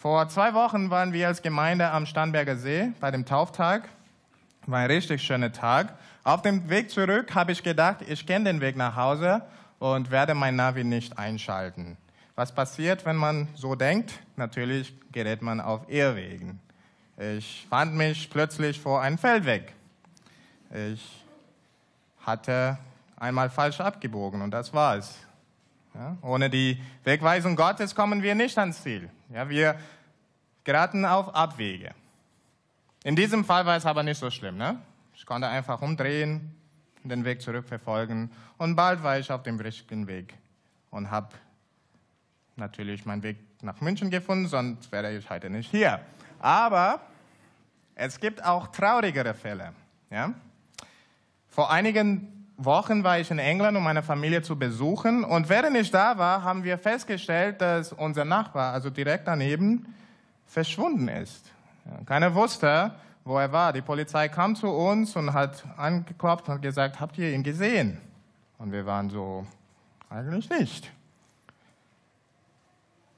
Vor 0.05 0.29
zwei 0.29 0.53
Wochen 0.53 0.91
waren 0.91 1.13
wir 1.13 1.27
als 1.27 1.41
Gemeinde 1.41 1.89
am 1.89 2.05
Starnberger 2.05 2.57
See 2.57 2.91
bei 2.99 3.09
dem 3.09 3.25
Tauftag. 3.25 3.89
War 4.67 4.81
ein 4.81 4.91
richtig 4.91 5.23
schöner 5.23 5.51
Tag. 5.51 5.95
Auf 6.23 6.43
dem 6.43 6.69
Weg 6.69 6.91
zurück 6.91 7.33
habe 7.33 7.51
ich 7.51 7.63
gedacht, 7.63 8.03
ich 8.07 8.27
kenne 8.27 8.45
den 8.45 8.61
Weg 8.61 8.75
nach 8.75 8.95
Hause 8.95 9.41
und 9.79 10.11
werde 10.11 10.35
mein 10.35 10.57
Navi 10.57 10.83
nicht 10.83 11.17
einschalten. 11.17 11.97
Was 12.35 12.53
passiert, 12.53 13.03
wenn 13.07 13.15
man 13.15 13.47
so 13.55 13.73
denkt? 13.73 14.13
Natürlich 14.35 14.93
gerät 15.11 15.41
man 15.41 15.59
auf 15.59 15.89
Irrwegen. 15.89 16.59
Ich 17.17 17.65
fand 17.67 17.95
mich 17.95 18.29
plötzlich 18.29 18.79
vor 18.79 19.01
einem 19.01 19.17
Feldweg. 19.17 19.73
Ich 20.69 21.25
hatte 22.23 22.77
einmal 23.17 23.49
falsch 23.49 23.81
abgebogen 23.81 24.43
und 24.43 24.51
das 24.51 24.71
war's. 24.71 25.17
Ja, 25.95 26.17
ohne 26.21 26.49
die 26.49 26.77
Wegweisung 27.05 27.55
Gottes 27.55 27.95
kommen 27.95 28.21
wir 28.21 28.35
nicht 28.35 28.57
ans 28.57 28.83
Ziel. 28.83 29.09
Ja, 29.33 29.49
wir 29.49 29.75
geraten 30.65 31.05
auf 31.05 31.33
Abwege. 31.33 31.91
In 33.05 33.15
diesem 33.15 33.45
Fall 33.45 33.65
war 33.65 33.77
es 33.77 33.85
aber 33.85 34.03
nicht 34.03 34.17
so 34.17 34.29
schlimm. 34.29 34.57
Ne? 34.57 34.77
Ich 35.13 35.25
konnte 35.25 35.47
einfach 35.47 35.81
umdrehen, 35.81 36.53
den 37.03 37.23
Weg 37.23 37.41
zurückverfolgen 37.41 38.31
und 38.57 38.75
bald 38.75 39.03
war 39.03 39.19
ich 39.19 39.31
auf 39.31 39.43
dem 39.43 39.59
richtigen 39.59 40.07
Weg 40.07 40.33
und 40.89 41.11
habe 41.11 41.29
natürlich 42.55 43.05
meinen 43.05 43.21
Weg 43.21 43.37
nach 43.61 43.79
München 43.79 44.09
gefunden, 44.09 44.47
sonst 44.47 44.91
wäre 44.91 45.15
ich 45.15 45.29
heute 45.29 45.49
nicht 45.49 45.69
hier. 45.69 45.99
Aber 46.39 46.99
es 47.93 48.19
gibt 48.19 48.43
auch 48.43 48.67
traurigere 48.67 49.33
Fälle. 49.33 49.73
Ja? 50.09 50.33
Vor 51.47 51.71
einigen 51.71 52.47
Wochen 52.57 53.03
war 53.03 53.19
ich 53.19 53.29
in 53.29 53.39
England, 53.39 53.77
um 53.77 53.83
meine 53.83 54.01
Familie 54.01 54.41
zu 54.41 54.57
besuchen. 54.57 55.23
Und 55.23 55.49
während 55.49 55.75
ich 55.77 55.91
da 55.91 56.17
war, 56.17 56.43
haben 56.43 56.63
wir 56.63 56.77
festgestellt, 56.77 57.61
dass 57.61 57.91
unser 57.93 58.25
Nachbar, 58.25 58.73
also 58.73 58.89
direkt 58.89 59.27
daneben, 59.27 59.93
verschwunden 60.45 61.07
ist. 61.07 61.51
Keiner 62.05 62.33
wusste, 62.33 62.91
wo 63.23 63.37
er 63.37 63.51
war. 63.51 63.73
Die 63.73 63.81
Polizei 63.81 64.29
kam 64.29 64.55
zu 64.55 64.67
uns 64.67 65.15
und 65.15 65.33
hat 65.33 65.63
angeklopft 65.77 66.49
und 66.49 66.61
gesagt, 66.61 66.99
habt 66.99 67.17
ihr 67.17 67.31
ihn 67.33 67.43
gesehen? 67.43 67.99
Und 68.57 68.71
wir 68.71 68.85
waren 68.85 69.09
so, 69.09 69.45
eigentlich 70.09 70.49
nicht. 70.49 70.91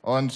Und 0.01 0.35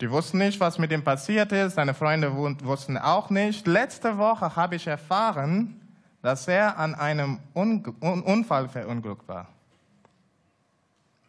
die 0.00 0.10
wussten 0.10 0.38
nicht, 0.38 0.58
was 0.60 0.78
mit 0.78 0.90
ihm 0.92 1.04
passiert 1.04 1.52
ist. 1.52 1.74
Seine 1.74 1.94
Freunde 1.94 2.34
wussten 2.34 2.98
auch 2.98 3.30
nicht. 3.30 3.66
Letzte 3.66 4.18
Woche 4.18 4.56
habe 4.56 4.76
ich 4.76 4.86
erfahren, 4.86 5.80
dass 6.22 6.48
er 6.48 6.78
an 6.78 6.94
einem 6.94 7.38
Unfall 7.54 8.68
verunglückt 8.68 9.28
war. 9.28 9.48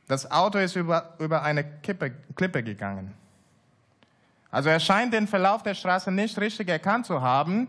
Das 0.08 0.30
Auto 0.32 0.58
ist 0.58 0.76
über, 0.76 1.14
über 1.20 1.44
eine 1.44 1.64
Kippe, 1.82 2.12
Klippe 2.36 2.64
gegangen. 2.64 3.14
Also 4.50 4.70
er 4.70 4.80
scheint 4.80 5.14
den 5.14 5.28
Verlauf 5.28 5.64
der 5.64 5.74
Straße 5.74 6.12
nicht 6.12 6.38
richtig 6.40 6.70
erkannt 6.70 7.06
zu 7.06 7.22
haben, 7.22 7.68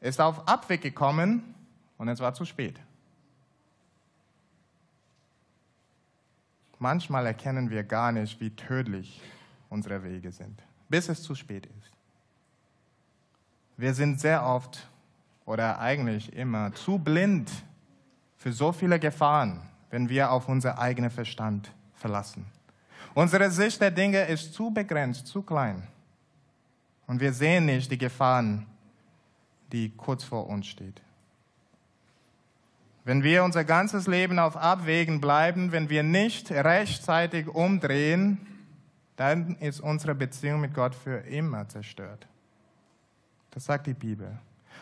ist 0.00 0.20
auf 0.20 0.48
Abweg 0.48 0.80
gekommen 0.80 1.54
und 1.98 2.08
es 2.08 2.20
war 2.20 2.34
zu 2.34 2.44
spät. 2.44 2.78
Manchmal 6.78 7.26
erkennen 7.26 7.70
wir 7.70 7.84
gar 7.84 8.10
nicht, 8.10 8.40
wie 8.40 8.50
tödlich 8.50 9.20
unsere 9.68 10.02
Wege 10.02 10.32
sind, 10.32 10.60
bis 10.88 11.08
es 11.08 11.22
zu 11.22 11.34
spät 11.34 11.66
ist. 11.66 11.92
Wir 13.76 13.94
sind 13.94 14.20
sehr 14.20 14.44
oft 14.44 14.88
oder 15.44 15.78
eigentlich 15.78 16.32
immer 16.32 16.72
zu 16.74 16.98
blind 16.98 17.50
für 18.36 18.52
so 18.52 18.72
viele 18.72 18.98
Gefahren, 18.98 19.62
wenn 19.90 20.08
wir 20.08 20.32
auf 20.32 20.48
unser 20.48 20.78
eigenen 20.78 21.10
Verstand 21.10 21.72
verlassen. 21.94 22.44
Unsere 23.14 23.50
Sicht 23.50 23.80
der 23.80 23.90
Dinge 23.90 24.24
ist 24.24 24.54
zu 24.54 24.70
begrenzt, 24.70 25.26
zu 25.26 25.42
klein. 25.42 25.86
Und 27.06 27.20
wir 27.20 27.32
sehen 27.32 27.66
nicht 27.66 27.90
die 27.90 27.98
Gefahren, 27.98 28.66
die 29.70 29.90
kurz 29.90 30.24
vor 30.24 30.46
uns 30.46 30.66
stehen. 30.66 30.94
Wenn 33.04 33.22
wir 33.22 33.42
unser 33.42 33.64
ganzes 33.64 34.06
Leben 34.06 34.38
auf 34.38 34.56
Abwägen 34.56 35.20
bleiben, 35.20 35.72
wenn 35.72 35.90
wir 35.90 36.02
nicht 36.02 36.52
rechtzeitig 36.52 37.48
umdrehen, 37.48 38.46
dann 39.16 39.56
ist 39.56 39.80
unsere 39.80 40.14
Beziehung 40.14 40.60
mit 40.60 40.72
Gott 40.72 40.94
für 40.94 41.18
immer 41.18 41.68
zerstört. 41.68 42.26
Das 43.50 43.64
sagt 43.64 43.86
die 43.86 43.94
Bibel. 43.94 44.38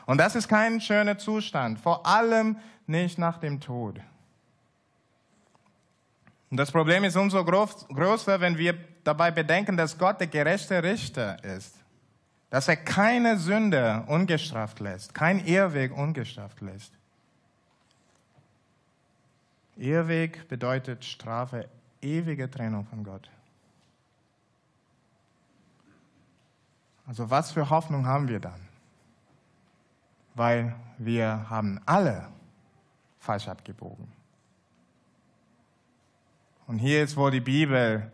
Und 0.06 0.18
das 0.18 0.34
ist 0.36 0.48
kein 0.48 0.80
schöner 0.80 1.18
Zustand, 1.18 1.78
vor 1.80 2.06
allem 2.06 2.56
nicht 2.86 3.18
nach 3.18 3.38
dem 3.38 3.60
Tod. 3.60 4.00
Und 6.50 6.56
das 6.56 6.70
Problem 6.70 7.04
ist 7.04 7.16
umso 7.16 7.44
größer, 7.44 8.40
wenn 8.40 8.58
wir 8.58 8.74
dabei 9.04 9.30
bedenken, 9.30 9.76
dass 9.76 9.96
Gott 9.96 10.20
der 10.20 10.26
gerechte 10.26 10.82
Richter 10.82 11.42
ist. 11.44 11.76
Dass 12.50 12.66
er 12.66 12.76
keine 12.76 13.38
Sünde 13.38 14.02
ungestraft 14.08 14.80
lässt, 14.80 15.14
kein 15.14 15.44
Irrweg 15.46 15.96
ungestraft 15.96 16.60
lässt. 16.60 16.92
Irrweg 19.76 20.48
bedeutet 20.48 21.04
Strafe, 21.04 21.68
ewige 22.02 22.50
Trennung 22.50 22.84
von 22.86 23.04
Gott. 23.04 23.30
Also 27.06 27.30
was 27.30 27.52
für 27.52 27.70
Hoffnung 27.70 28.06
haben 28.06 28.28
wir 28.28 28.40
dann? 28.40 28.70
weil 30.34 30.74
wir 30.98 31.48
haben 31.50 31.80
alle 31.86 32.28
falsch 33.18 33.48
abgebogen. 33.48 34.19
Und 36.70 36.78
hier 36.78 37.02
ist, 37.02 37.16
wo 37.16 37.30
die 37.30 37.40
Bibel 37.40 38.12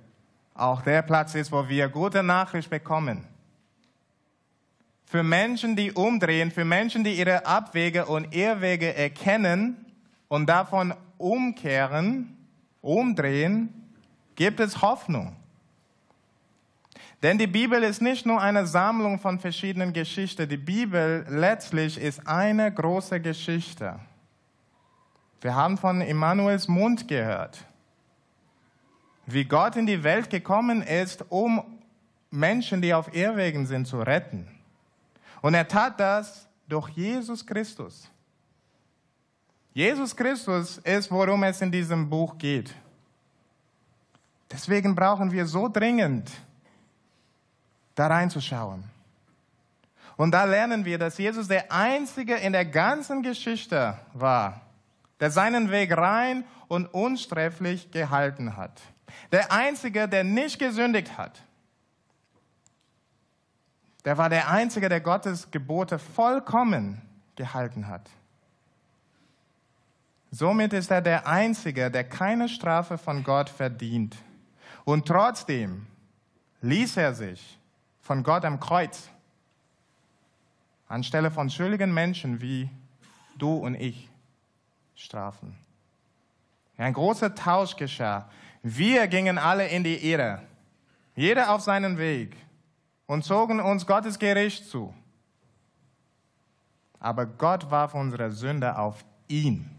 auch 0.55 0.81
der 0.81 1.03
Platz 1.03 1.35
ist, 1.35 1.53
wo 1.53 1.69
wir 1.69 1.91
gute 1.91 2.23
Nachricht 2.23 2.71
bekommen. 2.71 3.23
Für 5.05 5.23
Menschen, 5.23 5.77
die 5.77 5.93
umdrehen, 5.93 6.51
für 6.51 6.65
Menschen, 6.65 7.05
die 7.05 7.19
ihre 7.19 7.45
Abwege 7.45 8.07
und 8.07 8.35
Irrwege 8.35 8.95
erkennen 8.95 9.85
und 10.29 10.47
davon 10.47 10.95
umkehren, 11.19 12.35
umdrehen, 12.81 13.93
gibt 14.37 14.59
es 14.61 14.81
Hoffnung. 14.81 15.37
Denn 17.23 17.37
die 17.37 17.47
Bibel 17.47 17.83
ist 17.83 18.01
nicht 18.01 18.25
nur 18.25 18.41
eine 18.41 18.67
Sammlung 18.67 19.19
von 19.19 19.39
verschiedenen 19.39 19.93
Geschichten. 19.93 20.49
Die 20.49 20.57
Bibel 20.57 21.27
letztlich 21.29 22.01
ist 22.01 22.27
eine 22.27 22.73
große 22.73 23.21
Geschichte. 23.21 24.01
Wir 25.43 25.55
haben 25.55 25.77
von 25.77 26.01
Immanuels 26.01 26.69
Mund 26.69 27.07
gehört, 27.07 27.67
wie 29.27 29.45
Gott 29.45 29.77
in 29.77 29.87
die 29.87 30.03
Welt 30.03 30.31
gekommen 30.31 30.83
ist, 30.83 31.25
um 31.29 31.63
Menschen, 32.31 32.81
die 32.81 32.95
auf 32.95 33.15
Irrwegen 33.15 33.67
sind, 33.67 33.87
zu 33.87 34.01
retten. 34.01 34.49
Und 35.43 35.55
er 35.55 35.67
tat 35.67 35.99
das 36.01 36.49
durch 36.69 36.89
Jesus 36.91 37.45
Christus. 37.45 38.09
Jesus 39.73 40.17
Christus 40.17 40.79
ist, 40.79 41.11
worum 41.11 41.43
es 41.43 41.61
in 41.61 41.71
diesem 41.71 42.09
Buch 42.09 42.39
geht. 42.39 42.75
Deswegen 44.51 44.95
brauchen 44.95 45.31
wir 45.31 45.45
so 45.47 45.69
dringend 45.69 46.31
da 47.95 48.07
reinzuschauen. 48.07 48.85
Und 50.17 50.31
da 50.31 50.45
lernen 50.45 50.85
wir, 50.85 50.99
dass 50.99 51.19
Jesus 51.19 51.49
der 51.49 51.71
Einzige 51.71 52.37
in 52.37 52.53
der 52.53 52.65
ganzen 52.65 53.23
Geschichte 53.23 53.99
war, 54.15 54.63
der 55.21 55.31
seinen 55.31 55.71
Weg 55.71 55.97
rein 55.97 56.45
und 56.69 56.87
unsträflich 56.87 57.91
gehalten 57.91 58.57
hat. 58.57 58.81
Der 59.33 59.53
Einzige, 59.53 60.09
der 60.09 60.25
nicht 60.25 60.59
gesündigt 60.59 61.17
hat. 61.17 61.43
Der 64.05 64.17
war 64.19 64.29
der 64.29 64.49
Einzige, 64.49 64.89
der 64.89 65.01
Gottes 65.01 65.51
Gebote 65.51 65.99
vollkommen 65.99 67.03
gehalten 67.35 67.89
hat. 67.89 68.09
Somit 70.31 70.73
ist 70.73 70.91
er 70.91 71.03
der 71.03 71.27
Einzige, 71.27 71.91
der 71.91 72.05
keine 72.05 72.49
Strafe 72.49 72.99
von 72.99 73.25
Gott 73.25 73.49
verdient. 73.49 74.17
Und 74.85 75.07
trotzdem 75.07 75.87
ließ 76.61 76.97
er 76.99 77.15
sich 77.15 77.59
von 78.01 78.23
Gott 78.23 78.45
am 78.45 78.61
Kreuz 78.61 79.09
anstelle 80.89 81.31
von 81.31 81.51
schuldigen 81.51 81.93
Menschen 81.93 82.41
wie 82.41 82.71
du 83.37 83.55
und 83.55 83.75
ich 83.75 84.09
strafen. 84.95 85.57
Ein 86.79 86.93
großer 86.93 87.35
Tausch 87.35 87.77
geschah. 87.77 88.29
Wir 88.69 89.07
gingen 89.07 89.39
alle 89.39 89.69
in 89.69 89.85
die 89.85 90.11
Irre, 90.11 90.43
jeder 91.15 91.55
auf 91.55 91.61
seinen 91.61 91.99
Weg 91.99 92.37
und 93.07 93.25
zogen 93.25 93.61
uns 93.61 93.87
Gottes 93.87 94.19
Gericht 94.19 94.69
zu. 94.69 94.93
Aber 96.99 97.27
Gott 97.27 97.71
warf 97.71 97.95
unsere 97.95 98.33
Sünde 98.33 98.77
auf 98.77 99.05
ihn. 99.29 99.71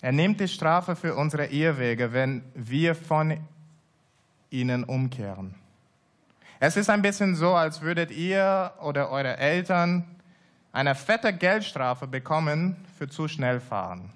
Er 0.00 0.12
nimmt 0.12 0.38
die 0.38 0.46
Strafe 0.46 0.94
für 0.94 1.16
unsere 1.16 1.46
Irrwege, 1.46 2.12
wenn 2.12 2.44
wir 2.54 2.94
von 2.94 3.40
ihnen 4.48 4.84
umkehren. 4.84 5.56
Es 6.60 6.76
ist 6.76 6.88
ein 6.88 7.02
bisschen 7.02 7.34
so, 7.34 7.56
als 7.56 7.80
würdet 7.80 8.12
ihr 8.12 8.72
oder 8.80 9.10
eure 9.10 9.38
Eltern 9.38 10.04
eine 10.70 10.94
fette 10.94 11.32
Geldstrafe 11.32 12.06
bekommen 12.06 12.76
für 12.96 13.08
zu 13.08 13.26
schnell 13.26 13.58
fahren. 13.58 14.12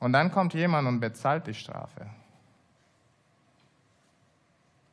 Und 0.00 0.12
dann 0.12 0.32
kommt 0.32 0.54
jemand 0.54 0.88
und 0.88 0.98
bezahlt 0.98 1.46
die 1.46 1.54
Strafe. 1.54 2.06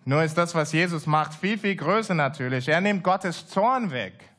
Nur 0.06 0.24
ist 0.24 0.38
das, 0.38 0.54
was 0.54 0.72
Jesus 0.72 1.06
macht, 1.06 1.34
viel, 1.34 1.58
viel 1.58 1.76
größer 1.76 2.13
natürlich. 2.13 2.67
Er 2.67 2.80
nimmt 2.80 3.04
Gottes 3.04 3.48
Zorn 3.48 3.91
weg. 3.91 4.30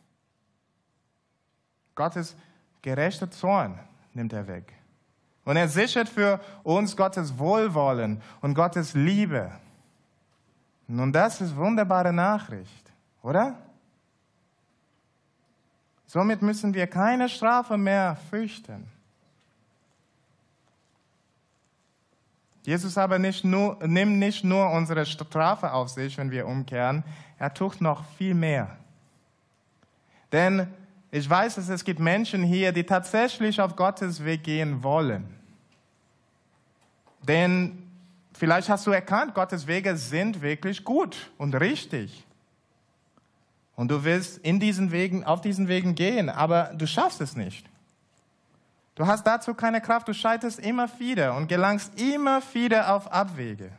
Gottes 1.95 2.37
gerechter 2.81 3.31
Zorn 3.31 3.79
nimmt 4.15 4.33
er 4.33 4.47
weg. 4.47 4.73
Und 5.45 5.57
er 5.57 5.69
sichert 5.69 6.09
für 6.09 6.41
uns 6.63 6.97
Gottes 6.97 7.39
Wohlwollen 7.39 8.23
und 8.41 8.55
Gottes 8.55 8.95
Liebe. 8.95 9.51
Nun, 10.87 11.13
das 11.13 11.41
ist 11.41 11.57
wunderbare 11.57 12.13
Nachricht, 12.13 12.93
oder? 13.23 13.59
Somit 16.07 16.41
müssen 16.41 16.73
wir 16.73 16.87
keine 16.87 17.29
Strafe 17.29 17.77
mehr 17.77 18.17
fürchten. 18.31 18.87
Jesus 22.69 22.99
aber 22.99 23.19
nicht 23.19 23.47
nur, 23.47 23.79
nimmt 23.87 24.19
nicht 24.19 24.45
nur 24.45 24.71
unsere 24.73 25.07
Strafe 25.07 25.73
auf 25.73 25.89
sich, 25.89 26.19
wenn 26.19 26.31
wir 26.31 26.47
umkehren, 26.47 27.03
er 27.39 27.55
tut 27.55 27.81
noch 27.81 28.05
viel 28.19 28.35
mehr. 28.35 28.77
Denn 30.33 30.67
ich 31.11 31.31
weiß, 31.31 31.55
dass 31.55 31.71
es 31.71 31.83
gibt 31.83 31.99
Menschen 31.99 32.43
hier, 32.43 32.73
die 32.73 32.85
tatsächlich 32.85 33.59
auf 33.59 33.75
Gottes 33.75 34.23
Weg 34.23 34.45
gehen 34.45 34.83
wollen. 34.83 35.35
Denn 37.23 37.91
vielleicht 38.35 38.69
hast 38.69 38.87
du 38.87 38.91
erkannt, 38.91 39.33
Gottes 39.33 39.67
Wege 39.67 39.97
sind 39.97 40.43
wirklich 40.43 40.85
gut 40.85 41.31
und 41.39 41.55
richtig. 41.55 42.23
Und 43.77 43.91
du 43.91 44.05
willst 44.05 44.37
in 44.45 44.61
diesen 44.61 44.93
Wegen, 44.93 45.25
auf 45.25 45.41
diesen 45.41 45.69
Wegen 45.69 45.95
gehen, 45.95 46.29
aber 46.29 46.75
du 46.77 46.87
schaffst 46.87 47.23
es 47.23 47.35
nicht. 47.35 47.65
Du 48.99 49.07
hast 49.07 49.25
dazu 49.25 49.55
keine 49.55 49.81
Kraft, 49.81 50.09
du 50.09 50.13
scheiterst 50.13 50.59
immer 50.59 50.89
wieder 50.99 51.37
und 51.37 51.47
gelangst 51.47 52.01
immer 52.01 52.43
wieder 52.53 52.93
auf 52.93 53.13
Abwege. 53.13 53.71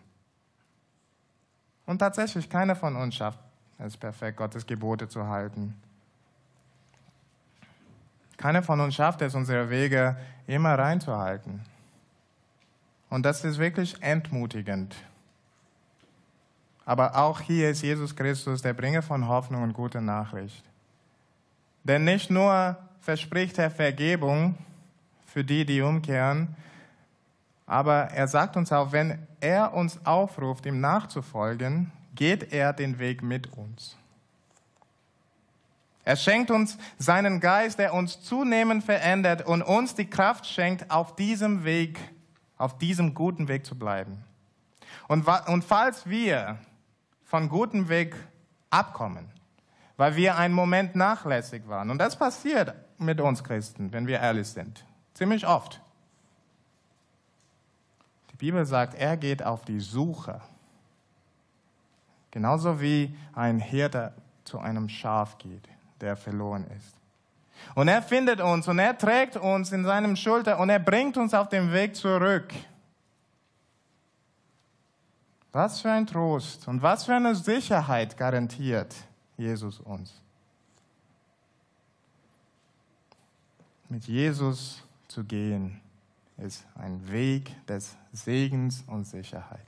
Und 1.85 1.99
tatsächlich, 1.99 2.49
keiner 2.49 2.73
von 2.73 2.95
uns 2.95 3.15
schafft 3.15 3.37
es 3.79 3.97
perfekt, 3.97 4.37
Gottes 4.37 4.65
Gebote 4.65 5.09
zu 5.09 5.27
halten. 5.27 5.75
Keiner 8.37 8.63
von 8.63 8.79
uns 8.79 8.95
schafft 8.95 9.21
es, 9.21 9.35
unsere 9.35 9.69
Wege 9.69 10.15
immer 10.47 10.79
reinzuhalten. 10.79 11.65
Und 13.09 13.25
das 13.25 13.43
ist 13.43 13.57
wirklich 13.57 14.01
entmutigend. 14.01 14.95
Aber 16.85 17.17
auch 17.17 17.41
hier 17.41 17.71
ist 17.71 17.81
Jesus 17.81 18.15
Christus 18.15 18.61
der 18.61 18.73
Bringer 18.73 19.01
von 19.01 19.27
Hoffnung 19.27 19.63
und 19.63 19.73
guter 19.73 19.99
Nachricht. 19.99 20.63
Denn 21.83 22.05
nicht 22.05 22.29
nur 22.29 22.77
verspricht 23.01 23.57
er 23.57 23.69
Vergebung 23.69 24.57
für 25.29 25.43
die, 25.43 25.65
die 25.65 25.81
umkehren, 25.81 26.55
aber 27.69 28.05
er 28.05 28.27
sagt 28.27 28.57
uns 28.57 28.71
auch, 28.71 28.91
wenn 28.91 29.27
er 29.39 29.73
uns 29.73 30.03
aufruft, 30.03 30.65
ihm 30.65 30.81
nachzufolgen, 30.81 31.91
geht 32.15 32.51
er 32.51 32.73
den 32.73 32.97
Weg 32.97 33.21
mit 33.21 33.53
uns. 33.53 33.95
Er 36.03 36.15
schenkt 36.15 36.49
uns 36.49 36.79
seinen 36.97 37.39
Geist, 37.39 37.77
der 37.77 37.93
uns 37.93 38.21
zunehmend 38.21 38.83
verändert 38.83 39.45
und 39.45 39.61
uns 39.61 39.93
die 39.93 40.09
Kraft 40.09 40.47
schenkt, 40.47 40.89
auf 40.89 41.15
diesem 41.15 41.63
Weg, 41.63 41.99
auf 42.57 42.79
diesem 42.79 43.13
guten 43.13 43.47
Weg 43.47 43.67
zu 43.67 43.77
bleiben. 43.77 44.23
Und, 45.07 45.27
und 45.47 45.63
falls 45.63 46.09
wir 46.09 46.57
von 47.23 47.49
gutem 47.49 47.89
Weg 47.89 48.15
abkommen, 48.71 49.29
weil 49.97 50.15
wir 50.15 50.37
einen 50.37 50.55
Moment 50.55 50.95
nachlässig 50.95 51.67
waren, 51.67 51.91
und 51.91 51.99
das 51.99 52.17
passiert 52.17 52.73
mit 52.97 53.21
uns 53.21 53.43
Christen, 53.43 53.93
wenn 53.93 54.07
wir 54.07 54.19
ehrlich 54.19 54.47
sind, 54.47 54.83
ziemlich 55.19 55.45
oft, 55.45 55.79
Bibel 58.39 58.65
sagt, 58.65 58.95
er 58.95 59.17
geht 59.17 59.43
auf 59.43 59.65
die 59.65 59.81
Suche. 59.81 60.41
Genauso 62.31 62.79
wie 62.79 63.15
ein 63.35 63.59
Hirte 63.59 64.13
zu 64.45 64.59
einem 64.59 64.87
Schaf 64.87 65.37
geht, 65.37 65.67
der 65.99 66.15
verloren 66.15 66.65
ist. 66.77 66.95
Und 67.75 67.89
er 67.89 68.01
findet 68.01 68.39
uns 68.39 68.67
und 68.69 68.79
er 68.79 68.97
trägt 68.97 69.35
uns 69.35 69.73
in 69.73 69.83
seinem 69.83 70.15
Schulter 70.15 70.57
und 70.59 70.69
er 70.69 70.79
bringt 70.79 71.17
uns 71.17 71.33
auf 71.33 71.49
den 71.49 71.73
Weg 71.73 71.97
zurück. 71.97 72.53
Was 75.51 75.81
für 75.81 75.91
ein 75.91 76.07
Trost 76.07 76.65
und 76.69 76.81
was 76.81 77.03
für 77.03 77.15
eine 77.15 77.35
Sicherheit 77.35 78.15
garantiert 78.15 78.95
Jesus 79.35 79.81
uns. 79.81 80.13
Mit 83.89 84.05
Jesus 84.05 84.81
zu 85.09 85.25
gehen 85.25 85.81
ist 86.37 86.65
ein 86.75 87.11
Weg 87.11 87.53
des 87.67 87.97
Segens 88.13 88.83
und 88.87 89.05
Sicherheit. 89.05 89.65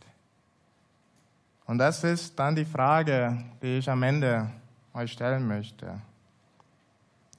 Und 1.66 1.78
das 1.78 2.04
ist 2.04 2.38
dann 2.40 2.56
die 2.56 2.66
Frage, 2.66 3.44
die 3.62 3.80
ich 3.80 3.90
am 3.90 4.04
Ende 4.04 4.50
euch 4.94 5.12
stellen 5.12 5.48
möchte. 5.48 6.00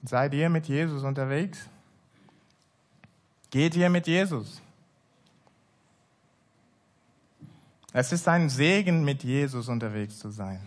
Seid 0.04 0.34
ihr 0.34 0.50
mit 0.50 0.66
Jesus 0.66 1.02
unterwegs? 1.02 1.68
Geht 3.50 3.76
ihr 3.76 3.88
mit 3.88 4.06
Jesus? 4.06 4.60
Es 7.92 8.10
ist 8.10 8.26
ein 8.26 8.48
Segen, 8.48 9.04
mit 9.04 9.22
Jesus 9.22 9.68
unterwegs 9.68 10.18
zu 10.18 10.30
sein. 10.30 10.66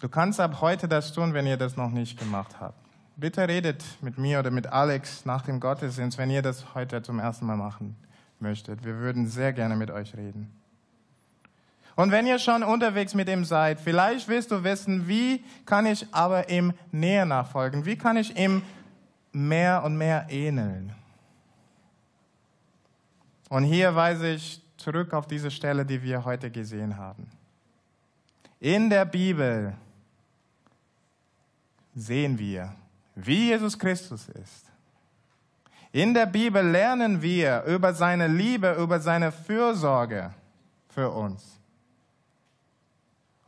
Du 0.00 0.08
kannst 0.08 0.40
ab 0.40 0.60
heute 0.60 0.88
das 0.88 1.12
tun, 1.12 1.34
wenn 1.34 1.46
ihr 1.46 1.56
das 1.56 1.76
noch 1.76 1.90
nicht 1.90 2.18
gemacht 2.18 2.60
habt. 2.60 2.79
Bitte 3.20 3.46
redet 3.46 3.84
mit 4.00 4.16
mir 4.16 4.38
oder 4.38 4.50
mit 4.50 4.66
Alex 4.68 5.26
nach 5.26 5.42
dem 5.42 5.60
Gottesdienst, 5.60 6.16
wenn 6.16 6.30
ihr 6.30 6.40
das 6.40 6.74
heute 6.74 7.02
zum 7.02 7.18
ersten 7.18 7.44
Mal 7.44 7.58
machen 7.58 7.94
möchtet. 8.38 8.82
Wir 8.82 8.96
würden 8.96 9.26
sehr 9.26 9.52
gerne 9.52 9.76
mit 9.76 9.90
euch 9.90 10.16
reden. 10.16 10.50
Und 11.96 12.12
wenn 12.12 12.26
ihr 12.26 12.38
schon 12.38 12.62
unterwegs 12.62 13.12
mit 13.12 13.28
ihm 13.28 13.44
seid, 13.44 13.78
vielleicht 13.78 14.26
willst 14.26 14.50
du 14.50 14.64
wissen, 14.64 15.06
wie 15.06 15.44
kann 15.66 15.84
ich 15.84 16.06
aber 16.14 16.48
ihm 16.48 16.72
näher 16.92 17.26
nachfolgen? 17.26 17.84
Wie 17.84 17.96
kann 17.96 18.16
ich 18.16 18.34
ihm 18.38 18.62
mehr 19.32 19.84
und 19.84 19.98
mehr 19.98 20.26
ähneln? 20.30 20.94
Und 23.50 23.64
hier 23.64 23.94
weise 23.94 24.30
ich 24.30 24.62
zurück 24.78 25.12
auf 25.12 25.26
diese 25.26 25.50
Stelle, 25.50 25.84
die 25.84 26.02
wir 26.02 26.24
heute 26.24 26.50
gesehen 26.50 26.96
haben. 26.96 27.28
In 28.60 28.88
der 28.88 29.04
Bibel 29.04 29.74
sehen 31.94 32.38
wir, 32.38 32.74
wie 33.26 33.48
Jesus 33.48 33.78
Christus 33.78 34.28
ist. 34.28 34.70
In 35.92 36.14
der 36.14 36.26
Bibel 36.26 36.64
lernen 36.64 37.20
wir 37.20 37.64
über 37.64 37.92
seine 37.94 38.28
Liebe, 38.28 38.74
über 38.74 39.00
seine 39.00 39.32
Fürsorge 39.32 40.32
für 40.88 41.10
uns. 41.10 41.58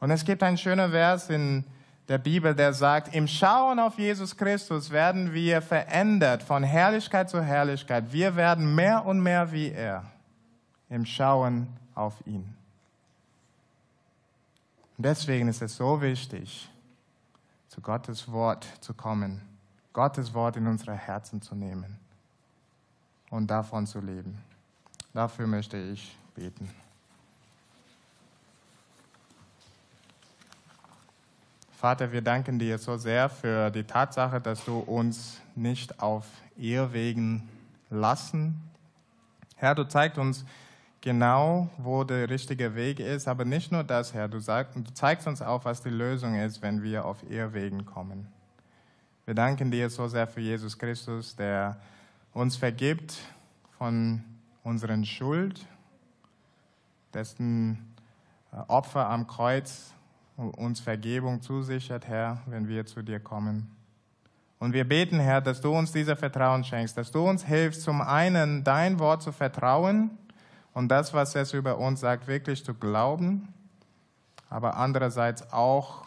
Und 0.00 0.10
es 0.10 0.24
gibt 0.24 0.42
einen 0.42 0.58
schönen 0.58 0.90
Vers 0.90 1.30
in 1.30 1.64
der 2.08 2.18
Bibel, 2.18 2.52
der 2.52 2.72
sagt, 2.72 3.14
im 3.14 3.28
Schauen 3.28 3.78
auf 3.78 3.96
Jesus 3.96 4.36
Christus 4.36 4.90
werden 4.90 5.32
wir 5.32 5.62
verändert 5.62 6.42
von 6.42 6.64
Herrlichkeit 6.64 7.30
zu 7.30 7.40
Herrlichkeit. 7.40 8.12
Wir 8.12 8.34
werden 8.34 8.74
mehr 8.74 9.06
und 9.06 9.20
mehr 9.20 9.52
wie 9.52 9.70
er 9.70 10.04
im 10.88 11.06
Schauen 11.06 11.68
auf 11.94 12.14
ihn. 12.26 12.56
Und 14.98 15.06
deswegen 15.06 15.46
ist 15.46 15.62
es 15.62 15.76
so 15.76 16.02
wichtig, 16.02 16.68
zu 17.68 17.80
Gottes 17.80 18.30
Wort 18.30 18.66
zu 18.80 18.92
kommen 18.94 19.51
Gottes 19.92 20.32
Wort 20.32 20.56
in 20.56 20.66
unsere 20.66 20.94
Herzen 20.94 21.42
zu 21.42 21.54
nehmen 21.54 21.98
und 23.30 23.50
davon 23.50 23.86
zu 23.86 24.00
leben. 24.00 24.38
Dafür 25.12 25.46
möchte 25.46 25.76
ich 25.76 26.16
beten. 26.34 26.70
Vater, 31.72 32.12
wir 32.12 32.22
danken 32.22 32.58
dir 32.58 32.78
so 32.78 32.96
sehr 32.96 33.28
für 33.28 33.70
die 33.70 33.82
Tatsache, 33.82 34.40
dass 34.40 34.64
du 34.64 34.78
uns 34.78 35.40
nicht 35.56 36.00
auf 36.00 36.26
Irrwegen 36.56 37.48
lassen. 37.90 38.60
Herr, 39.56 39.74
du 39.74 39.88
zeigst 39.88 40.16
uns 40.16 40.44
genau, 41.00 41.68
wo 41.78 42.04
der 42.04 42.30
richtige 42.30 42.76
Weg 42.76 43.00
ist, 43.00 43.26
aber 43.26 43.44
nicht 43.44 43.72
nur 43.72 43.82
das, 43.84 44.14
Herr, 44.14 44.28
du, 44.28 44.38
zeigst 44.40 45.26
uns 45.26 45.42
auch, 45.42 45.64
was 45.64 45.82
die 45.82 45.90
Lösung 45.90 46.36
ist, 46.36 46.62
wenn 46.62 46.82
wir 46.82 47.04
auf 47.04 47.28
Irrwegen 47.28 47.84
kommen. 47.84 48.28
Wir 49.24 49.34
danken 49.34 49.70
dir 49.70 49.88
so 49.88 50.08
sehr 50.08 50.26
für 50.26 50.40
Jesus 50.40 50.76
Christus, 50.76 51.36
der 51.36 51.80
uns 52.32 52.56
vergibt 52.56 53.20
von 53.78 54.24
unseren 54.64 55.04
Schuld, 55.04 55.64
dessen 57.14 57.94
äh, 58.52 58.56
Opfer 58.66 59.08
am 59.08 59.28
Kreuz 59.28 59.94
uns 60.36 60.80
Vergebung 60.80 61.40
zusichert, 61.40 62.08
Herr, 62.08 62.42
wenn 62.46 62.66
wir 62.66 62.84
zu 62.84 63.02
dir 63.02 63.20
kommen. 63.20 63.70
Und 64.58 64.72
wir 64.72 64.88
beten, 64.88 65.20
Herr, 65.20 65.40
dass 65.40 65.60
du 65.60 65.70
uns 65.70 65.92
dieser 65.92 66.16
Vertrauen 66.16 66.64
schenkst, 66.64 66.98
dass 66.98 67.12
du 67.12 67.20
uns 67.20 67.44
hilfst, 67.44 67.82
zum 67.82 68.00
einen 68.00 68.64
dein 68.64 68.98
Wort 68.98 69.22
zu 69.22 69.30
vertrauen 69.30 70.10
und 70.74 70.88
das, 70.88 71.14
was 71.14 71.36
es 71.36 71.52
über 71.52 71.78
uns 71.78 72.00
sagt, 72.00 72.26
wirklich 72.26 72.64
zu 72.64 72.74
glauben, 72.74 73.54
aber 74.50 74.76
andererseits 74.78 75.52
auch 75.52 76.06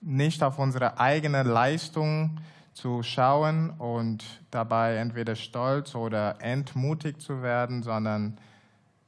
nicht 0.00 0.42
auf 0.42 0.58
unsere 0.58 0.98
eigene 0.98 1.42
Leistung 1.42 2.38
zu 2.72 3.02
schauen 3.02 3.70
und 3.70 4.24
dabei 4.50 4.96
entweder 4.96 5.34
stolz 5.34 5.94
oder 5.94 6.40
entmutigt 6.40 7.20
zu 7.20 7.42
werden, 7.42 7.82
sondern 7.82 8.38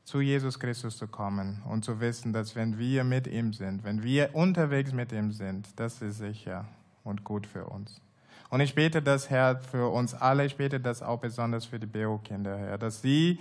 zu 0.04 0.20
Jesus 0.20 0.58
Christus 0.58 0.98
zu 0.98 1.06
kommen 1.06 1.62
und 1.68 1.84
zu 1.84 2.00
wissen, 2.00 2.32
dass 2.32 2.56
wenn 2.56 2.78
wir 2.78 3.04
mit 3.04 3.26
ihm 3.26 3.52
sind, 3.52 3.84
wenn 3.84 4.02
wir 4.02 4.34
unterwegs 4.34 4.92
mit 4.92 5.12
ihm 5.12 5.32
sind, 5.32 5.68
das 5.76 6.02
ist 6.02 6.18
sicher 6.18 6.66
und 7.04 7.24
gut 7.24 7.46
für 7.46 7.64
uns. 7.66 8.00
Und 8.50 8.60
ich 8.60 8.74
bete 8.74 9.00
das, 9.00 9.30
Herr, 9.30 9.60
für 9.60 9.88
uns 9.88 10.12
alle, 10.12 10.44
ich 10.44 10.56
bete 10.56 10.78
das 10.78 11.02
auch 11.02 11.20
besonders 11.20 11.64
für 11.64 11.78
die 11.78 11.86
BO-Kinder, 11.86 12.58
Herr, 12.58 12.76
dass 12.76 13.00
sie 13.00 13.38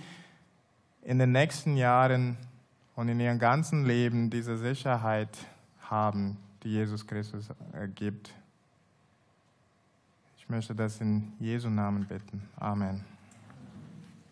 in 1.02 1.18
den 1.18 1.32
nächsten 1.32 1.76
Jahren 1.76 2.38
und 2.94 3.08
in 3.08 3.20
ihrem 3.20 3.38
ganzen 3.38 3.84
Leben 3.84 4.30
diese 4.30 4.56
Sicherheit 4.56 5.36
haben, 5.82 6.38
die 6.62 6.70
Jesus 6.70 7.06
Christus 7.06 7.48
äh, 7.72 7.88
gibt. 7.88 8.32
Ich 10.38 10.48
möchte 10.48 10.74
das 10.74 11.00
in 11.00 11.32
Jesu 11.38 11.68
Namen 11.68 12.04
bitten. 12.06 12.42
Amen. 12.56 13.11